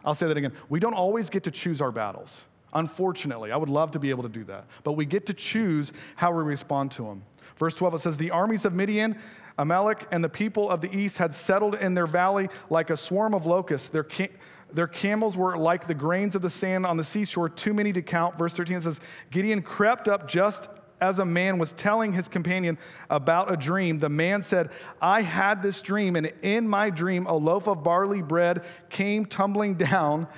I'll 0.05 0.15
say 0.15 0.27
that 0.27 0.37
again. 0.37 0.53
We 0.69 0.81
don't 0.81 0.95
always 0.95 1.29
get 1.29 1.45
to 1.45 1.51
choose 1.51 1.81
our 1.81 1.93
battles. 1.93 2.47
Unfortunately, 2.73 3.53
I 3.53 3.57
would 3.57 3.69
love 3.69 3.91
to 3.93 3.99
be 3.99 4.11
able 4.11 4.23
to 4.23 4.29
do 4.29 4.45
that. 4.45 4.65
But 4.85 4.93
we 4.93 5.05
get 5.05 5.27
to 5.27 5.35
choose 5.35 5.93
how 6.17 6.33
we 6.33 6.43
respond 6.43 6.93
to 6.93 7.03
them. 7.03 7.25
Verse 7.57 7.75
12, 7.75 7.95
it 7.95 7.99
says, 7.99 8.17
The 8.17 8.31
armies 8.31 8.65
of 8.65 8.73
Midian, 8.73 9.19
Amalek, 9.59 10.07
and 10.11 10.25
the 10.25 10.29
people 10.29 10.71
of 10.71 10.81
the 10.81 10.97
east 10.97 11.19
had 11.19 11.35
settled 11.35 11.75
in 11.75 11.95
their 11.95 12.07
valley 12.07 12.49
like 12.71 12.91
a 12.91 12.97
swarm 12.97 13.35
of 13.35 13.45
locusts. 13.45 13.91
Their, 13.91 14.07
their 14.75 14.87
camels 14.87 15.37
were 15.37 15.57
like 15.57 15.87
the 15.87 15.95
grains 15.95 16.35
of 16.35 16.43
the 16.43 16.51
sand 16.51 16.87
on 16.87 16.97
the 16.97 17.05
seashore, 17.05 17.49
too 17.49 17.75
many 17.75 17.93
to 17.93 18.03
count. 18.03 18.39
Verse 18.39 18.55
13 18.55 18.81
says, 18.81 19.01
Gideon 19.31 19.63
crept 19.63 20.09
up 20.09 20.29
just 20.29 20.69
as 21.03 21.19
a 21.19 21.25
man 21.25 21.59
was 21.59 21.73
telling 21.73 22.13
his 22.13 22.29
companion 22.29 22.79
about 23.11 23.53
a 23.53 23.57
dream, 23.57 23.99
the 23.99 24.09
man 24.09 24.41
said, 24.41 24.71
I 25.01 25.21
had 25.21 25.61
this 25.61 25.83
dream, 25.83 26.15
and 26.15 26.33
in 26.43 26.69
my 26.69 26.91
dream, 26.91 27.27
a 27.27 27.35
loaf 27.35 27.67
of 27.67 27.83
barley 27.83 28.23
bread 28.23 28.65
came 28.89 29.27
tumbling 29.27 29.75
down 29.93 30.29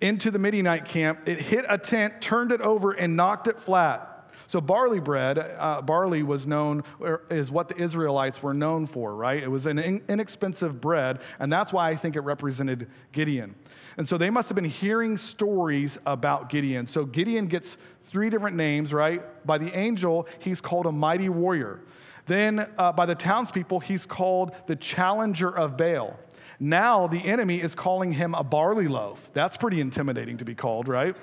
into 0.00 0.30
the 0.30 0.38
Midianite 0.38 0.86
camp. 0.86 1.28
It 1.28 1.38
hit 1.38 1.66
a 1.68 1.76
tent, 1.76 2.22
turned 2.22 2.52
it 2.52 2.62
over, 2.62 2.92
and 2.92 3.16
knocked 3.16 3.48
it 3.48 3.60
flat. 3.60 4.13
So, 4.54 4.60
barley 4.60 5.00
bread, 5.00 5.36
uh, 5.36 5.82
barley 5.82 6.22
was 6.22 6.46
known, 6.46 6.84
is 7.28 7.50
what 7.50 7.66
the 7.66 7.76
Israelites 7.76 8.40
were 8.40 8.54
known 8.54 8.86
for, 8.86 9.12
right? 9.12 9.42
It 9.42 9.50
was 9.50 9.66
an 9.66 9.80
in- 9.80 10.00
inexpensive 10.08 10.80
bread, 10.80 11.22
and 11.40 11.52
that's 11.52 11.72
why 11.72 11.90
I 11.90 11.96
think 11.96 12.14
it 12.14 12.20
represented 12.20 12.88
Gideon. 13.10 13.56
And 13.96 14.08
so 14.08 14.16
they 14.16 14.30
must 14.30 14.48
have 14.50 14.54
been 14.54 14.64
hearing 14.64 15.16
stories 15.16 15.98
about 16.06 16.50
Gideon. 16.50 16.86
So, 16.86 17.04
Gideon 17.04 17.48
gets 17.48 17.78
three 18.04 18.30
different 18.30 18.56
names, 18.56 18.94
right? 18.94 19.24
By 19.44 19.58
the 19.58 19.76
angel, 19.76 20.28
he's 20.38 20.60
called 20.60 20.86
a 20.86 20.92
mighty 20.92 21.28
warrior. 21.28 21.80
Then, 22.26 22.70
uh, 22.78 22.92
by 22.92 23.06
the 23.06 23.16
townspeople, 23.16 23.80
he's 23.80 24.06
called 24.06 24.54
the 24.68 24.76
challenger 24.76 25.50
of 25.50 25.76
Baal. 25.76 26.16
Now, 26.60 27.08
the 27.08 27.24
enemy 27.24 27.60
is 27.60 27.74
calling 27.74 28.12
him 28.12 28.36
a 28.36 28.44
barley 28.44 28.86
loaf. 28.86 29.32
That's 29.32 29.56
pretty 29.56 29.80
intimidating 29.80 30.36
to 30.36 30.44
be 30.44 30.54
called, 30.54 30.86
right? 30.86 31.16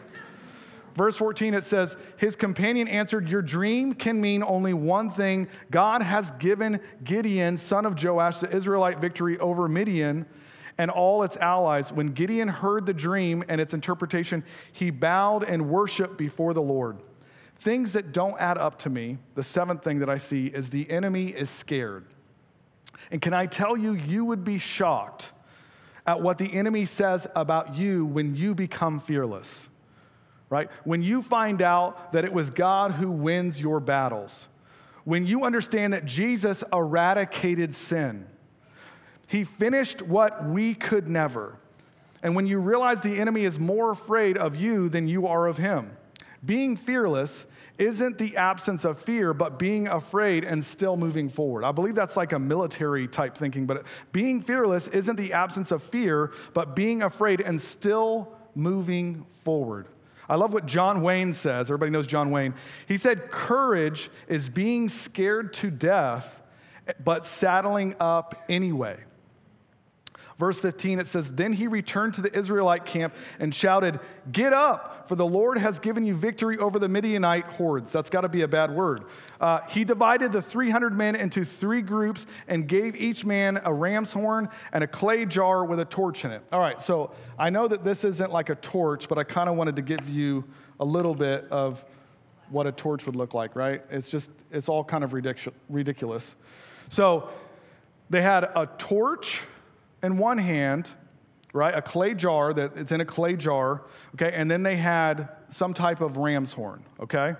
Verse 0.95 1.17
14, 1.17 1.54
it 1.54 1.63
says, 1.63 1.95
His 2.17 2.36
companion 2.36 2.88
answered, 2.88 3.30
Your 3.30 3.41
dream 3.41 3.93
can 3.93 4.19
mean 4.19 4.43
only 4.43 4.73
one 4.73 5.10
thing. 5.10 5.47
God 5.69 6.01
has 6.01 6.32
given 6.32 6.82
Gideon, 7.04 7.58
son 7.58 7.86
of 7.86 8.01
Joash, 8.01 8.39
the 8.39 8.54
Israelite 8.54 8.99
victory 8.99 9.39
over 9.39 9.67
Midian 9.67 10.25
and 10.77 10.91
all 10.91 11.23
its 11.23 11.38
allies. 11.38 11.91
When 11.91 12.08
Gideon 12.08 12.47
heard 12.47 12.86
the 12.86 12.93
dream 12.93 13.43
and 13.47 13.62
its 13.62 13.73
interpretation, 13.73 14.43
he 14.73 14.89
bowed 14.89 15.43
and 15.43 15.69
worshiped 15.69 16.17
before 16.17 16.54
the 16.54 16.62
Lord. 16.62 16.97
Things 17.58 17.93
that 17.93 18.12
don't 18.12 18.39
add 18.39 18.58
up 18.58 18.80
to 18.80 18.89
me, 18.89 19.17
the 19.36 19.43
seventh 19.43 19.84
thing 19.84 19.99
that 19.99 20.10
I 20.10 20.17
see 20.17 20.47
is 20.47 20.69
the 20.69 20.89
enemy 20.89 21.27
is 21.27 21.49
scared. 21.49 22.06
And 23.12 23.21
can 23.21 23.34
I 23.34 23.45
tell 23.45 23.77
you, 23.77 23.93
you 23.93 24.25
would 24.25 24.43
be 24.43 24.58
shocked 24.58 25.32
at 26.08 26.21
what 26.21 26.38
the 26.38 26.51
enemy 26.51 26.86
says 26.86 27.27
about 27.36 27.75
you 27.75 28.06
when 28.06 28.36
you 28.36 28.56
become 28.56 28.99
fearless 28.99 29.67
right? 30.52 30.70
When 30.84 31.02
you 31.02 31.24
find 31.24 31.62
out 31.62 32.12
that 32.12 32.26
it 32.26 32.34
was 32.34 32.52
God 32.52 32.92
who 32.92 33.10
wins 33.10 33.60
your 33.60 33.80
battles, 33.80 34.50
when 35.06 35.26
you 35.26 35.46
understand 35.46 35.94
that 35.94 36.06
Jesus 36.06 36.64
eradicated 36.72 37.74
sin, 37.74 38.28
he 39.28 39.46
finished 39.46 40.02
what 40.04 40.46
we 40.46 40.76
could 40.76 41.08
never. 41.08 41.58
And 42.22 42.36
when 42.36 42.46
you 42.46 42.60
realize 42.60 43.00
the 43.02 43.18
enemy 43.18 43.46
is 43.46 43.60
more 43.60 43.92
afraid 43.92 44.38
of 44.38 44.56
you 44.58 44.90
than 44.90 45.08
you 45.08 45.26
are 45.26 45.48
of 45.48 45.58
him, 45.58 45.96
being 46.46 46.76
fearless 46.76 47.46
isn't 47.78 48.18
the 48.18 48.36
absence 48.36 48.84
of 48.84 49.00
fear, 49.00 49.34
but 49.34 49.58
being 49.58 49.88
afraid 49.88 50.44
and 50.44 50.64
still 50.64 50.98
moving 50.98 51.30
forward. 51.30 51.64
I 51.64 51.72
believe 51.72 51.96
that's 51.96 52.18
like 52.18 52.34
a 52.34 52.40
military 52.40 53.08
type 53.08 53.38
thinking, 53.38 53.66
but 53.66 53.86
being 54.12 54.42
fearless 54.42 54.90
isn't 54.90 55.16
the 55.16 55.32
absence 55.32 55.72
of 55.72 55.82
fear, 55.82 56.32
but 56.54 56.76
being 56.76 57.04
afraid 57.04 57.40
and 57.40 57.60
still 57.60 58.36
moving 58.54 59.26
forward. 59.44 59.88
I 60.32 60.36
love 60.36 60.54
what 60.54 60.65
John 60.65 61.02
Wayne 61.02 61.34
says. 61.34 61.67
Everybody 61.67 61.91
knows 61.91 62.08
John 62.08 62.32
Wayne. 62.32 62.54
He 62.88 62.96
said, 62.96 63.30
Courage 63.32 64.10
is 64.30 64.48
being 64.48 64.88
scared 64.88 65.52
to 65.56 65.70
death, 65.70 66.41
but 67.04 67.26
saddling 67.26 67.98
up 68.00 68.46
anyway. 68.48 68.98
Verse 70.41 70.60
15, 70.60 70.97
it 70.97 71.06
says, 71.06 71.32
Then 71.32 71.54
he 71.54 71.67
returned 71.67 72.15
to 72.15 72.21
the 72.21 72.36
Israelite 72.36 72.84
camp 72.84 73.13
and 73.38 73.54
shouted, 73.54 73.99
Get 74.32 74.54
up, 74.54 75.08
for 75.08 75.15
the 75.15 75.23
Lord 75.23 75.60
has 75.60 75.77
given 75.77 76.04
you 76.04 76.15
victory 76.15 76.58
over 76.58 76.80
the 76.80 76.89
Midianite 76.89 77.45
hordes. 77.45 77.91
That's 77.91 78.10
got 78.10 78.21
to 78.21 78.27
be 78.27 78.41
a 78.41 78.47
bad 78.47 78.71
word. 78.71 79.01
Uh, 79.39 79.60
he 79.69 79.84
divided 79.84 80.32
the 80.32 80.41
300 80.41 80.97
men 80.97 81.15
into 81.15 81.45
three 81.45 81.84
groups 81.84 82.25
and 82.47 82.67
gave 82.67 82.95
each 82.95 83.23
man 83.23 83.62
a 83.65 83.71
ram's 83.71 84.12
horn 84.12 84.49
and 84.73 84.84
a 84.84 84.88
clay 84.88 85.27
jar 85.27 85.63
with 85.63 85.80
a 85.80 85.86
torch 85.86 86.25
in 86.25 86.32
it. 86.32 86.41
All 86.51 86.60
right, 86.60 86.82
so 86.82 87.12
I 87.38 87.51
know 87.51 87.67
that 87.67 87.84
this 87.84 88.04
isn't 88.04 88.32
like 88.32 88.49
a 88.49 88.56
torch, 88.56 89.08
but 89.08 89.19
I 89.19 89.23
kind 89.23 89.47
of 89.47 89.58
wanted 89.58 89.75
to 89.75 89.84
give 89.84 90.10
you 90.10 90.43
a 90.80 90.86
little 90.86 91.13
bit 91.13 91.45
of 91.51 91.86
what 92.49 92.65
a 92.65 92.71
torch 92.71 93.06
would 93.06 93.15
look 93.15 93.36
like, 93.36 93.56
right? 93.56 93.84
It's 93.91 94.10
just, 94.10 94.32
it's 94.49 94.69
all 94.69 94.84
kind 94.84 95.04
of 95.04 95.13
ridiculous. 95.13 96.36
So 96.89 97.30
they 98.10 98.23
had 98.23 98.45
a 98.56 98.67
torch 98.80 99.43
in 100.04 100.18
one 100.18 100.38
hand, 100.38 100.90
right, 101.54 101.76
a 101.76 101.82
clay 101.82 102.14
jar 102.14 102.54
that 102.54 102.76
it's 102.78 102.92
in 102.92 103.02
a 103.02 103.06
clay 103.06 103.36
jar, 103.36 103.84
okay, 104.16 104.32
and 104.34 104.50
then 104.50 104.64
they 104.64 104.76
had 104.76 105.30
some 105.50 105.74
type 105.74 106.02
of 106.02 106.18
ram's 106.18 106.54
horn, 106.54 106.84
okay? 107.00 107.36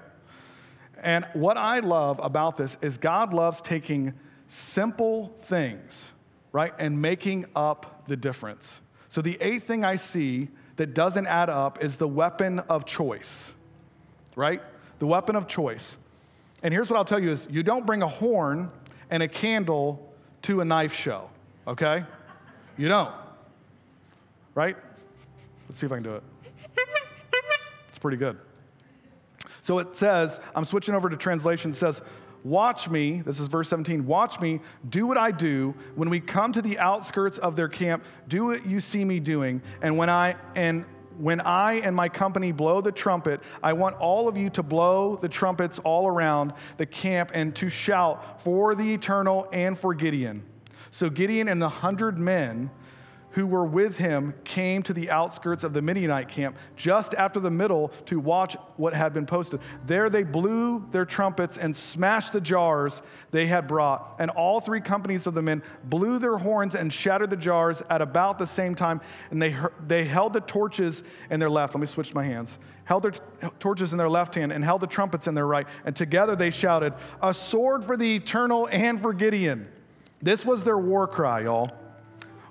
And 1.02 1.26
what 1.34 1.58
I 1.58 1.80
love 1.80 2.20
about 2.22 2.58
this 2.58 2.78
is 2.82 2.98
God 2.98 3.34
loves 3.34 3.62
taking 3.62 4.14
simple 4.48 5.30
things, 5.44 6.12
right, 6.52 6.74
and 6.78 7.02
making 7.02 7.46
up 7.56 8.04
the 8.08 8.18
difference. 8.18 8.82
So 9.10 9.22
the 9.22 9.38
eighth 9.42 9.64
thing 9.64 9.84
I 9.84 9.96
see 9.96 10.50
that 10.76 10.94
doesn't 10.94 11.28
add 11.28 11.50
up 11.50 11.84
is 11.84 11.98
the 11.98 12.08
weapon 12.08 12.60
of 12.60 12.86
choice, 12.86 13.54
right? 14.36 14.62
The 15.00 15.08
weapon 15.08 15.36
of 15.36 15.48
choice. 15.48 15.98
And 16.64 16.74
here's 16.74 16.90
what 16.90 16.98
I'll 16.98 17.06
tell 17.06 17.20
you 17.20 17.32
is 17.32 17.48
you 17.50 17.64
don't 17.64 17.86
bring 17.86 18.04
a 18.04 18.08
horn 18.08 18.72
and 19.10 19.24
a 19.24 19.28
candle 19.28 20.14
to 20.44 20.62
a 20.62 20.66
knife 20.66 20.94
show, 20.94 21.30
okay? 21.68 22.04
You 22.78 22.88
don't. 22.88 23.14
Right? 24.56 24.76
Let's 25.68 25.80
see 25.80 25.86
if 25.86 25.92
I 25.92 25.96
can 25.96 26.04
do 26.04 26.16
it. 26.16 26.24
It's 27.90 28.00
pretty 28.00 28.18
good. 28.18 28.38
So 29.62 29.80
it 29.80 29.96
says, 29.96 30.40
I'm 30.56 30.66
switching 30.66 30.96
over 30.96 31.10
to 31.10 31.18
translation, 31.18 31.72
it 31.72 31.76
says, 31.76 32.02
Watch 32.44 32.90
me, 32.90 33.22
this 33.22 33.40
is 33.40 33.48
verse 33.48 33.70
17, 33.70 34.06
watch 34.06 34.40
me, 34.40 34.62
do 34.90 35.06
what 35.06 35.18
I 35.18 35.30
do. 35.30 35.76
When 35.96 36.10
we 36.10 36.20
come 36.20 36.52
to 36.54 36.62
the 36.62 36.80
outskirts 36.80 37.38
of 37.38 37.56
their 37.56 37.68
camp, 37.68 38.04
do 38.28 38.46
what 38.46 38.66
you 38.66 38.80
see 38.80 39.06
me 39.06 39.20
doing. 39.20 39.62
And 39.82 39.96
when 39.98 40.10
I 40.10 40.36
and 40.56 40.86
when 41.20 41.40
I 41.40 41.74
and 41.74 41.96
my 41.96 42.10
company 42.10 42.52
blow 42.52 42.82
the 42.82 42.92
trumpet, 42.92 43.42
I 43.62 43.74
want 43.74 43.96
all 43.98 44.28
of 44.28 44.38
you 44.38 44.50
to 44.52 44.64
blow 44.64 45.18
the 45.18 45.30
trumpets 45.30 45.78
all 45.80 46.08
around 46.08 46.54
the 46.78 46.86
camp 46.86 47.32
and 47.34 47.56
to 47.58 47.70
shout 47.70 48.42
for 48.42 48.74
the 48.74 48.92
eternal 48.92 49.48
and 49.54 49.78
for 49.78 49.94
Gideon. 49.94 50.44
So 50.92 51.10
Gideon 51.10 51.48
and 51.48 51.62
the 51.62 51.70
hundred 51.70 52.18
men 52.18 52.70
who 53.32 53.48
were 53.48 53.66
with 53.66 53.98
him 53.98 54.34
came 54.44 54.84
to 54.84 54.94
the 54.94 55.10
outskirts 55.10 55.64
of 55.64 55.74
the 55.74 55.82
Midianite 55.82 56.28
camp 56.28 56.58
just 56.76 57.14
after 57.16 57.40
the 57.40 57.50
middle 57.50 57.90
to 58.06 58.20
watch 58.20 58.58
what 58.76 58.94
had 58.94 59.14
been 59.14 59.26
posted. 59.26 59.62
There 59.86 60.10
they 60.10 60.24
blew 60.24 60.86
their 60.92 61.06
trumpets 61.06 61.58
and 61.58 61.76
smashed 61.76 62.34
the 62.34 62.42
jars 62.42 63.02
they 63.32 63.48
had 63.48 63.68
brought. 63.68 64.18
And 64.20 64.30
all 64.32 64.60
three 64.60 64.82
companies 64.82 65.28
of 65.28 65.34
the 65.34 65.42
men 65.42 65.64
blew 65.86 66.20
their 66.20 66.38
horns 66.38 66.76
and 66.76 66.92
shattered 66.92 67.30
the 67.30 67.38
jars 67.38 67.82
at 67.90 68.02
about 68.02 68.38
the 68.38 68.48
same 68.48 68.76
time. 68.76 69.00
And 69.32 69.42
they, 69.42 69.56
they 69.88 70.04
held 70.04 70.34
the 70.34 70.42
torches 70.42 71.04
in 71.30 71.40
their 71.40 71.50
left. 71.50 71.74
Let 71.74 71.80
me 71.80 71.88
switch 71.88 72.14
my 72.14 72.26
hands. 72.26 72.60
Held 72.84 73.04
their 73.04 73.14
torches 73.60 73.94
in 73.94 73.98
their 73.98 74.10
left 74.10 74.36
hand 74.36 74.52
and 74.52 74.62
held 74.62 74.82
the 74.82 74.88
trumpets 74.88 75.28
in 75.28 75.36
their 75.36 75.48
right. 75.48 75.68
And 75.86 75.96
together 75.96 76.36
they 76.36 76.50
shouted, 76.50 76.94
A 77.22 77.34
sword 77.34 77.86
for 77.86 77.96
the 77.96 78.16
eternal 78.16 78.68
and 78.70 79.02
for 79.02 79.14
Gideon. 79.14 79.70
This 80.22 80.46
was 80.46 80.64
their 80.64 80.78
war 80.78 81.08
cry, 81.08 81.42
y'all. 81.42 81.72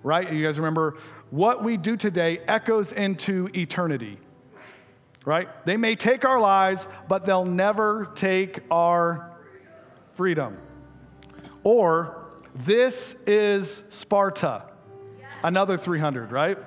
Right? 0.02 0.32
You 0.32 0.44
guys 0.44 0.58
remember 0.58 0.96
what 1.30 1.62
we 1.62 1.76
do 1.76 1.96
today 1.96 2.40
echoes 2.48 2.92
into 2.92 3.48
eternity. 3.54 4.18
Right? 5.24 5.48
They 5.66 5.76
may 5.76 5.96
take 5.96 6.24
our 6.24 6.40
lives, 6.40 6.86
but 7.08 7.26
they'll 7.26 7.44
never 7.44 8.10
take 8.14 8.60
our 8.70 9.30
freedom. 10.14 10.56
Or 11.62 12.32
this 12.54 13.14
is 13.26 13.84
Sparta. 13.90 14.64
Another 15.42 15.76
300, 15.76 16.32
right? 16.32 16.58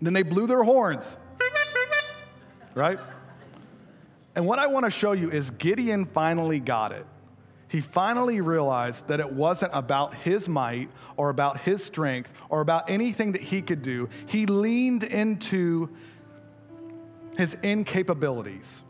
Then 0.00 0.12
they 0.12 0.22
blew 0.22 0.46
their 0.46 0.62
horns. 0.62 1.16
Right? 2.74 2.98
And 4.34 4.46
what 4.46 4.58
I 4.58 4.66
want 4.66 4.84
to 4.84 4.90
show 4.90 5.12
you 5.12 5.30
is 5.30 5.50
Gideon 5.50 6.06
finally 6.06 6.60
got 6.60 6.92
it 6.92 7.06
he 7.74 7.80
finally 7.80 8.40
realized 8.40 9.08
that 9.08 9.18
it 9.18 9.32
wasn't 9.32 9.72
about 9.74 10.14
his 10.14 10.48
might 10.48 10.88
or 11.16 11.28
about 11.28 11.58
his 11.58 11.82
strength 11.82 12.32
or 12.48 12.60
about 12.60 12.88
anything 12.88 13.32
that 13.32 13.40
he 13.40 13.60
could 13.60 13.82
do. 13.82 14.08
He 14.26 14.46
leaned 14.46 15.02
into 15.02 15.90
his 17.36 17.56
incapabilities. 17.56 18.82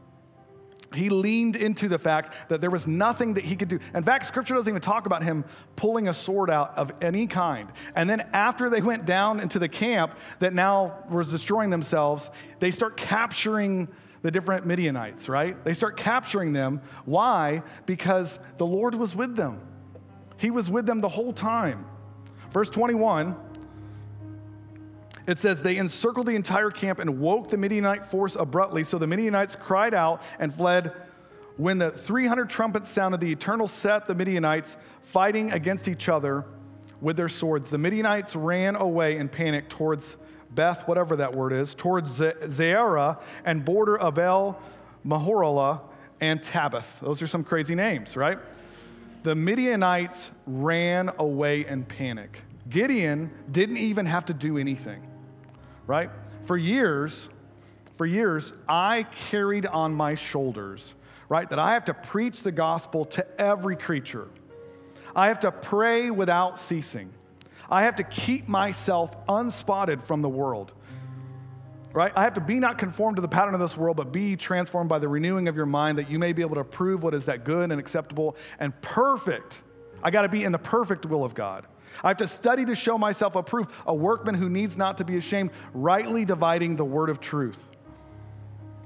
he 0.94 1.08
leaned 1.08 1.56
into 1.56 1.88
the 1.88 1.98
fact 1.98 2.50
that 2.50 2.60
there 2.60 2.68
was 2.68 2.86
nothing 2.86 3.32
that 3.34 3.44
he 3.44 3.56
could 3.56 3.68
do. 3.68 3.78
In 3.94 4.04
fact, 4.04 4.26
scripture 4.26 4.54
doesn't 4.54 4.70
even 4.70 4.82
talk 4.82 5.06
about 5.06 5.22
him 5.22 5.46
pulling 5.76 6.08
a 6.08 6.12
sword 6.12 6.50
out 6.50 6.76
of 6.76 6.92
any 7.00 7.26
kind. 7.26 7.72
And 7.96 8.08
then 8.08 8.20
after 8.34 8.68
they 8.68 8.82
went 8.82 9.06
down 9.06 9.40
into 9.40 9.58
the 9.58 9.68
camp 9.68 10.18
that 10.40 10.52
now 10.52 11.04
was 11.08 11.30
destroying 11.30 11.70
themselves, 11.70 12.28
they 12.60 12.70
start 12.70 12.98
capturing 12.98 13.88
the 14.24 14.30
different 14.30 14.64
Midianites, 14.64 15.28
right? 15.28 15.62
They 15.64 15.74
start 15.74 15.98
capturing 15.98 16.54
them. 16.54 16.80
Why? 17.04 17.62
Because 17.84 18.38
the 18.56 18.64
Lord 18.64 18.94
was 18.94 19.14
with 19.14 19.36
them. 19.36 19.60
He 20.38 20.50
was 20.50 20.70
with 20.70 20.86
them 20.86 21.02
the 21.02 21.10
whole 21.10 21.34
time. 21.34 21.84
Verse 22.50 22.70
21 22.70 23.36
it 25.26 25.38
says, 25.38 25.60
They 25.60 25.76
encircled 25.76 26.26
the 26.26 26.34
entire 26.34 26.70
camp 26.70 27.00
and 27.00 27.18
woke 27.18 27.48
the 27.48 27.58
Midianite 27.58 28.06
force 28.06 28.34
abruptly. 28.34 28.82
So 28.84 28.98
the 28.98 29.06
Midianites 29.06 29.56
cried 29.56 29.94
out 29.94 30.22
and 30.38 30.52
fled. 30.52 30.92
When 31.56 31.78
the 31.78 31.90
300 31.90 32.48
trumpets 32.50 32.90
sounded, 32.90 33.20
the 33.20 33.30
eternal 33.30 33.68
set 33.68 34.06
the 34.06 34.14
Midianites 34.14 34.76
fighting 35.02 35.52
against 35.52 35.86
each 35.86 36.08
other 36.08 36.44
with 37.00 37.16
their 37.16 37.28
swords. 37.28 37.70
The 37.70 37.78
Midianites 37.78 38.34
ran 38.34 38.76
away 38.76 39.18
in 39.18 39.28
panic 39.28 39.68
towards 39.68 40.16
Beth, 40.54 40.86
whatever 40.86 41.16
that 41.16 41.34
word 41.34 41.52
is, 41.52 41.74
towards 41.74 42.18
Zeera 42.18 43.20
and 43.44 43.64
border 43.64 43.98
Abel, 44.00 44.60
Mahorala, 45.06 45.80
and 46.20 46.40
Tabith. 46.40 47.00
Those 47.00 47.20
are 47.22 47.26
some 47.26 47.44
crazy 47.44 47.74
names, 47.74 48.16
right? 48.16 48.38
The 49.22 49.34
Midianites 49.34 50.30
ran 50.46 51.10
away 51.18 51.66
in 51.66 51.84
panic. 51.84 52.42
Gideon 52.68 53.30
didn't 53.50 53.78
even 53.78 54.06
have 54.06 54.26
to 54.26 54.34
do 54.34 54.58
anything 54.58 55.02
right? 55.86 56.10
For 56.44 56.56
years, 56.56 57.28
for 57.96 58.06
years, 58.06 58.52
I 58.68 59.06
carried 59.30 59.66
on 59.66 59.94
my 59.94 60.14
shoulders, 60.14 60.94
right, 61.28 61.48
that 61.48 61.58
I 61.58 61.74
have 61.74 61.86
to 61.86 61.94
preach 61.94 62.42
the 62.42 62.52
gospel 62.52 63.04
to 63.06 63.40
every 63.40 63.76
creature. 63.76 64.28
I 65.14 65.28
have 65.28 65.40
to 65.40 65.52
pray 65.52 66.10
without 66.10 66.58
ceasing. 66.58 67.12
I 67.70 67.82
have 67.82 67.96
to 67.96 68.04
keep 68.04 68.48
myself 68.48 69.16
unspotted 69.28 70.02
from 70.02 70.22
the 70.22 70.28
world. 70.28 70.72
Right? 71.92 72.12
I 72.16 72.24
have 72.24 72.34
to 72.34 72.40
be 72.40 72.58
not 72.58 72.76
conformed 72.76 73.16
to 73.16 73.22
the 73.22 73.28
pattern 73.28 73.54
of 73.54 73.60
this 73.60 73.76
world, 73.76 73.96
but 73.96 74.10
be 74.10 74.34
transformed 74.36 74.88
by 74.88 74.98
the 74.98 75.08
renewing 75.08 75.46
of 75.46 75.54
your 75.54 75.66
mind 75.66 75.98
that 75.98 76.10
you 76.10 76.18
may 76.18 76.32
be 76.32 76.42
able 76.42 76.56
to 76.56 76.64
prove 76.64 77.04
what 77.04 77.14
is 77.14 77.26
that 77.26 77.44
good 77.44 77.70
and 77.70 77.78
acceptable 77.78 78.36
and 78.58 78.78
perfect. 78.80 79.62
I 80.02 80.10
got 80.10 80.22
to 80.22 80.28
be 80.28 80.42
in 80.42 80.50
the 80.50 80.58
perfect 80.58 81.06
will 81.06 81.24
of 81.24 81.34
God. 81.34 81.66
I 82.02 82.08
have 82.08 82.16
to 82.16 82.26
study 82.26 82.64
to 82.64 82.74
show 82.74 82.98
myself 82.98 83.36
approved, 83.36 83.70
a 83.86 83.94
workman 83.94 84.34
who 84.34 84.48
needs 84.48 84.76
not 84.76 84.96
to 84.98 85.04
be 85.04 85.16
ashamed, 85.16 85.50
rightly 85.72 86.24
dividing 86.24 86.74
the 86.74 86.84
word 86.84 87.10
of 87.10 87.20
truth. 87.20 87.68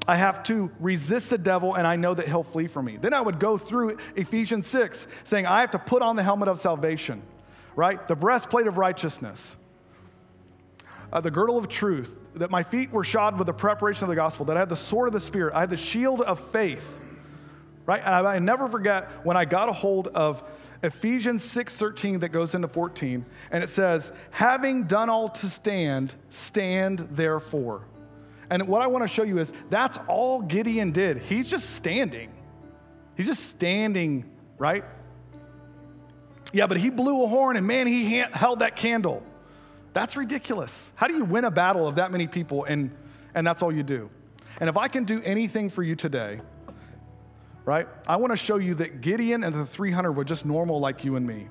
I 0.07 0.17
have 0.17 0.43
to 0.45 0.71
resist 0.81 1.31
the 1.31 1.39
devil 1.39 1.75
and 1.75 1.87
I 1.87 1.97
know 1.97 2.15
that 2.15 2.27
he'll 2.27 2.43
flee 2.43 2.67
from 2.67 2.87
me. 2.87 2.97
Then 2.97 3.13
I 3.13 3.21
would 3.21 3.39
go 3.39 3.59
through 3.59 3.99
Ephesians 4.17 4.67
6 4.67 5.07
saying, 5.25 5.47
I 5.47 5.61
have 5.61 5.71
to 5.73 5.79
put 5.79 6.01
on 6.01 6.17
the 6.17 6.23
helmet 6.23 6.49
of 6.49 6.59
salvation, 6.59 7.23
right? 7.79 8.09
The 8.09 8.17
breastplate 8.17 8.67
of 8.67 8.77
righteousness, 8.77 9.55
uh, 11.13 11.21
the 11.21 11.31
girdle 11.31 11.57
of 11.57 11.69
truth, 11.69 12.19
that 12.35 12.51
my 12.51 12.65
feet 12.65 12.91
were 12.91 13.05
shod 13.05 13.39
with 13.39 13.47
the 13.47 13.53
preparation 13.53 14.03
of 14.03 14.09
the 14.09 14.17
gospel, 14.17 14.45
that 14.47 14.57
I 14.57 14.59
had 14.59 14.69
the 14.69 14.75
sword 14.75 15.07
of 15.07 15.13
the 15.13 15.21
Spirit, 15.21 15.55
I 15.55 15.61
had 15.61 15.71
the 15.71 15.77
shield 15.77 16.21
of 16.23 16.41
faith, 16.51 16.99
right? 17.87 18.03
And 18.05 18.27
I, 18.27 18.35
I 18.35 18.39
never 18.41 18.67
forget 18.69 19.09
when 19.25 19.37
I 19.37 19.45
got 19.45 19.69
a 19.69 19.73
hold 19.73 20.09
of 20.09 20.43
Ephesians 20.83 21.45
6:13 21.45 22.19
that 22.21 22.31
goes 22.31 22.57
into 22.57 22.67
14 22.67 23.25
and 23.53 23.63
it 23.63 23.69
says, 23.69 24.11
"Having 24.33 24.85
done 24.85 25.09
all 25.09 25.29
to 25.29 25.49
stand, 25.49 26.17
stand 26.31 26.99
therefore." 27.13 27.83
And 28.51 28.67
what 28.67 28.83
I 28.83 28.89
want 28.89 29.05
to 29.05 29.09
show 29.09 29.23
you 29.23 29.39
is 29.39 29.53
that's 29.71 30.01
all 30.09 30.43
Gideon 30.43 30.91
did. 30.91 31.21
He's 31.21 31.49
just 31.49 31.71
standing. 31.77 32.33
He's 33.17 33.29
just 33.29 33.45
standing, 33.45 34.29
right? 34.59 34.85
Yeah, 36.53 36.67
but 36.67 36.79
he 36.79 36.91
blew 36.91 37.25
a 37.25 37.27
horn 37.27 37.57
and 37.57 37.67
man, 37.67 37.87
he 37.87 38.17
held 38.17 38.61
that 38.61 38.77
candle. 38.77 39.23
That's 39.93 40.17
ridiculous. 40.17 40.93
How 40.95 41.07
do 41.07 41.15
you 41.15 41.25
win 41.25 41.45
a 41.45 41.51
battle 41.51 41.87
of 41.87 41.97
that 41.97 42.11
many 42.11 42.27
people 42.27 42.65
and, 42.65 42.91
and 43.35 43.47
that's 43.47 43.63
all 43.63 43.73
you 43.73 43.83
do? 43.83 44.11
And 44.61 44.69
if 44.69 44.77
I 44.77 44.89
can 44.89 45.05
do 45.05 45.23
anything 45.23 45.71
for 45.71 45.83
you 45.83 45.95
today, 45.95 46.41
right? 47.65 47.87
I 48.07 48.17
want 48.17 48.33
to 48.33 48.37
show 48.37 48.57
you 48.57 48.75
that 48.77 49.01
Gideon 49.01 49.45
and 49.45 49.55
the 49.55 49.67
300 49.67 50.13
were 50.13 50.25
just 50.25 50.47
normal 50.47 50.81
like 50.81 51.05
you 51.05 51.17
and 51.17 51.27
me. 51.27 51.49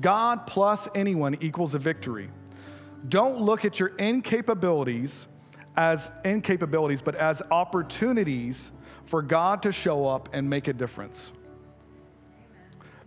God 0.00 0.46
plus 0.46 0.88
anyone 0.94 1.36
equals 1.40 1.74
a 1.74 1.78
victory. 1.78 2.30
Don't 3.08 3.40
look 3.40 3.64
at 3.64 3.80
your 3.80 3.90
incapabilities 3.90 5.26
as 5.76 6.10
incapabilities, 6.24 7.02
but 7.02 7.14
as 7.14 7.42
opportunities 7.50 8.70
for 9.04 9.22
God 9.22 9.62
to 9.62 9.72
show 9.72 10.06
up 10.06 10.28
and 10.32 10.48
make 10.48 10.68
a 10.68 10.72
difference. 10.72 11.32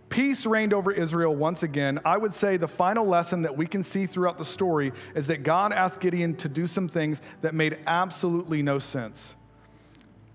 Peace 0.08 0.46
reigned 0.46 0.72
over 0.72 0.92
Israel 0.92 1.34
once 1.34 1.62
again. 1.62 1.98
I 2.04 2.16
would 2.16 2.32
say 2.32 2.56
the 2.56 2.68
final 2.68 3.06
lesson 3.06 3.42
that 3.42 3.56
we 3.56 3.66
can 3.66 3.82
see 3.82 4.06
throughout 4.06 4.38
the 4.38 4.44
story 4.44 4.92
is 5.14 5.26
that 5.26 5.42
God 5.42 5.72
asked 5.72 6.00
Gideon 6.00 6.36
to 6.36 6.48
do 6.48 6.66
some 6.66 6.88
things 6.88 7.20
that 7.42 7.54
made 7.54 7.78
absolutely 7.86 8.62
no 8.62 8.78
sense. 8.78 9.34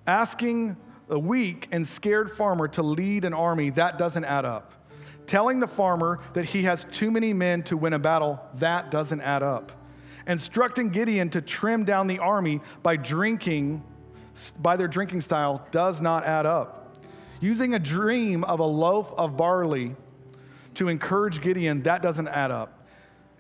Asking 0.06 0.76
a 1.10 1.18
weak 1.18 1.68
and 1.72 1.88
scared 1.88 2.32
farmer 2.32 2.68
to 2.70 2.84
lead 2.84 3.24
an 3.24 3.34
army, 3.34 3.70
that 3.72 3.98
doesn't 3.98 4.26
add 4.26 4.46
up. 4.46 4.74
Telling 5.26 5.60
the 5.60 5.68
farmer 5.68 6.20
that 6.34 6.46
he 6.46 6.64
has 6.64 6.86
too 6.92 7.12
many 7.12 7.34
men 7.34 7.64
to 7.64 7.78
win 7.78 7.94
a 7.94 8.00
battle, 8.00 8.42
that 8.56 8.92
doesn't 8.92 9.22
add 9.22 9.44
up. 9.44 9.72
Instructing 10.28 10.90
Gideon 10.90 11.30
to 11.30 11.42
trim 11.42 11.86
down 11.86 12.08
the 12.08 12.20
army 12.20 12.62
by 12.84 12.98
drinking, 12.98 13.84
by 14.60 14.76
their 14.76 14.88
drinking 14.88 15.22
style, 15.22 15.66
does 15.72 16.02
not 16.02 16.26
add 16.26 16.46
up. 16.46 16.81
Using 17.42 17.74
a 17.74 17.80
dream 17.80 18.46
of 18.46 18.62
a 18.62 18.66
loaf 18.66 19.14
of 19.18 19.36
barley 19.36 19.96
to 20.76 20.88
encourage 20.88 21.42
Gideon, 21.42 21.84
that 21.84 22.02
doesn't 22.02 22.30
add 22.30 22.52
up 22.52 22.82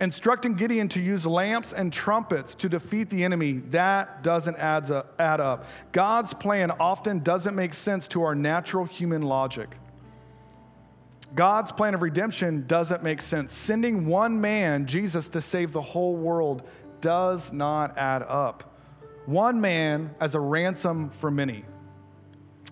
instructing 0.01 0.55
Gideon 0.55 0.89
to 0.89 0.99
use 0.99 1.25
lamps 1.27 1.73
and 1.73 1.93
trumpets 1.93 2.55
to 2.55 2.67
defeat 2.67 3.09
the 3.11 3.23
enemy, 3.23 3.59
that 3.69 4.23
doesn't 4.23 4.57
add 4.57 4.91
up. 4.91 5.65
God's 5.91 6.33
plan 6.33 6.71
often 6.71 7.19
doesn't 7.19 7.55
make 7.55 7.73
sense 7.75 8.07
to 8.09 8.23
our 8.23 8.33
natural 8.33 8.83
human 8.83 9.21
logic. 9.21 9.69
God's 11.35 11.71
plan 11.71 11.93
of 11.93 12.01
redemption 12.01 12.65
doesn't 12.67 13.03
make 13.03 13.21
sense. 13.21 13.53
Sending 13.53 14.07
one 14.07 14.41
man, 14.41 14.87
Jesus, 14.87 15.29
to 15.29 15.41
save 15.41 15.71
the 15.71 15.81
whole 15.81 16.15
world 16.15 16.63
does 16.99 17.53
not 17.53 17.97
add 17.97 18.23
up. 18.23 18.75
One 19.27 19.61
man 19.61 20.13
as 20.19 20.35
a 20.35 20.39
ransom 20.39 21.11
for 21.11 21.31
many. 21.31 21.63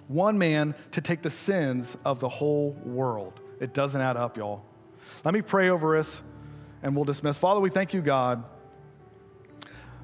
One 0.09 0.39
man 0.39 0.73
to 0.89 1.01
take 1.01 1.21
the 1.21 1.29
sins 1.29 1.95
of 2.03 2.19
the 2.19 2.27
whole 2.27 2.71
world. 2.83 3.39
It 3.59 3.75
doesn't 3.75 4.01
add 4.01 4.17
up, 4.17 4.37
y'all. 4.37 4.65
Let 5.23 5.35
me 5.35 5.43
pray 5.43 5.69
over 5.69 5.95
us 5.95 6.23
and 6.81 6.95
we'll 6.95 7.05
dismiss. 7.05 7.37
Father, 7.37 7.59
we 7.59 7.69
thank 7.69 7.93
you, 7.93 8.01
God, 8.01 8.43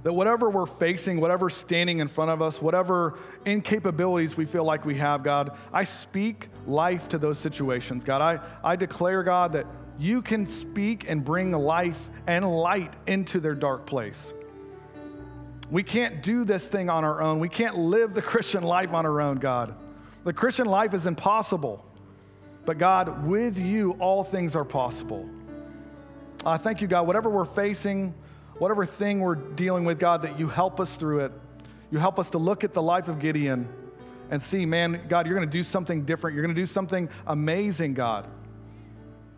that 0.04 0.14
whatever 0.14 0.48
we're 0.48 0.68
facing, 0.68 1.20
whatever 1.20 1.50
standing 1.50 2.02
in 2.02 2.08
front 2.08 2.30
of 2.30 2.40
us, 2.40 2.62
whatever 2.62 3.18
incapabilities 3.46 4.38
we 4.38 4.46
feel 4.46 4.64
like 4.64 4.86
we 4.86 4.94
have, 4.94 5.24
God, 5.24 5.58
I 5.74 5.86
speak 5.86 6.50
life 6.68 7.10
to 7.10 7.18
those 7.18 7.40
situations. 7.40 8.04
God, 8.04 8.22
I, 8.22 8.40
I 8.64 8.76
declare, 8.76 9.24
God, 9.24 9.54
that 9.54 9.66
you 9.98 10.22
can 10.22 10.46
speak 10.46 11.10
and 11.10 11.26
bring 11.26 11.52
life 11.52 12.12
and 12.28 12.48
light 12.48 12.94
into 13.08 13.40
their 13.40 13.56
dark 13.56 13.88
place. 13.88 14.34
We 15.72 15.82
can't 15.82 16.22
do 16.22 16.44
this 16.44 16.68
thing 16.68 16.92
on 16.92 17.04
our 17.04 17.24
own. 17.24 17.40
We 17.40 17.50
can't 17.50 17.76
live 17.76 18.14
the 18.14 18.22
Christian 18.32 18.62
life 18.62 18.94
on 18.94 19.08
our 19.08 19.20
own, 19.20 19.38
God. 19.38 19.76
The 20.26 20.34
Christian 20.34 20.66
life 20.66 20.94
is 20.94 21.06
impossible. 21.08 21.86
But 22.66 22.80
God, 22.80 23.26
with 23.26 23.60
you, 23.60 23.92
all 24.00 24.24
things 24.24 24.56
are 24.56 24.66
possible. 24.66 25.30
Uh, 26.44 26.58
thank 26.58 26.82
you, 26.82 26.88
God. 26.88 27.08
Whatever 27.08 27.30
we're 27.30 27.46
facing, 27.46 28.14
whatever 28.58 28.86
thing 28.86 29.20
we're 29.20 29.36
dealing 29.36 29.86
with, 29.86 30.00
God, 30.00 30.24
that 30.24 30.40
you 30.40 30.48
help 30.48 30.80
us 30.80 30.96
through 30.96 31.26
it. 31.26 31.32
You 31.92 32.00
help 32.00 32.18
us 32.20 32.32
to 32.32 32.40
look 32.40 32.64
at 32.64 32.74
the 32.74 32.82
life 32.82 33.08
of 33.08 33.20
Gideon 33.20 33.70
and 34.32 34.42
see, 34.42 34.66
man, 34.66 35.06
God, 35.08 35.28
you're 35.28 35.36
going 35.36 35.48
to 35.48 35.58
do 35.58 35.62
something 35.62 36.04
different. 36.06 36.34
You're 36.34 36.44
going 36.44 36.56
to 36.56 36.62
do 36.62 36.66
something 36.66 37.08
amazing, 37.28 37.94
God. 37.94 38.28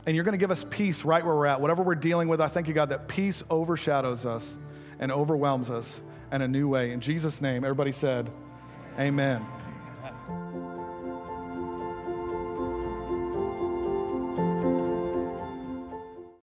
And 0.06 0.16
you're 0.16 0.24
going 0.24 0.34
to 0.34 0.40
give 0.40 0.52
us 0.52 0.66
peace 0.70 1.04
right 1.04 1.24
where 1.24 1.36
we're 1.36 1.48
at. 1.48 1.60
Whatever 1.60 1.84
we're 1.84 1.96
dealing 1.96 2.30
with, 2.30 2.40
I 2.40 2.48
thank 2.48 2.70
you, 2.70 2.74
God, 2.74 2.90
that 2.90 3.10
peace 3.10 3.44
overshadows 3.50 4.26
us 4.26 4.58
and 5.00 5.12
overwhelms 5.12 5.70
us 5.70 6.00
in 6.32 6.42
a 6.42 6.48
new 6.48 6.70
way. 6.70 6.94
In 6.94 7.02
Jesus' 7.02 7.42
name, 7.42 7.66
everybody 7.66 7.92
said, 7.92 8.30
Amen. 8.98 9.46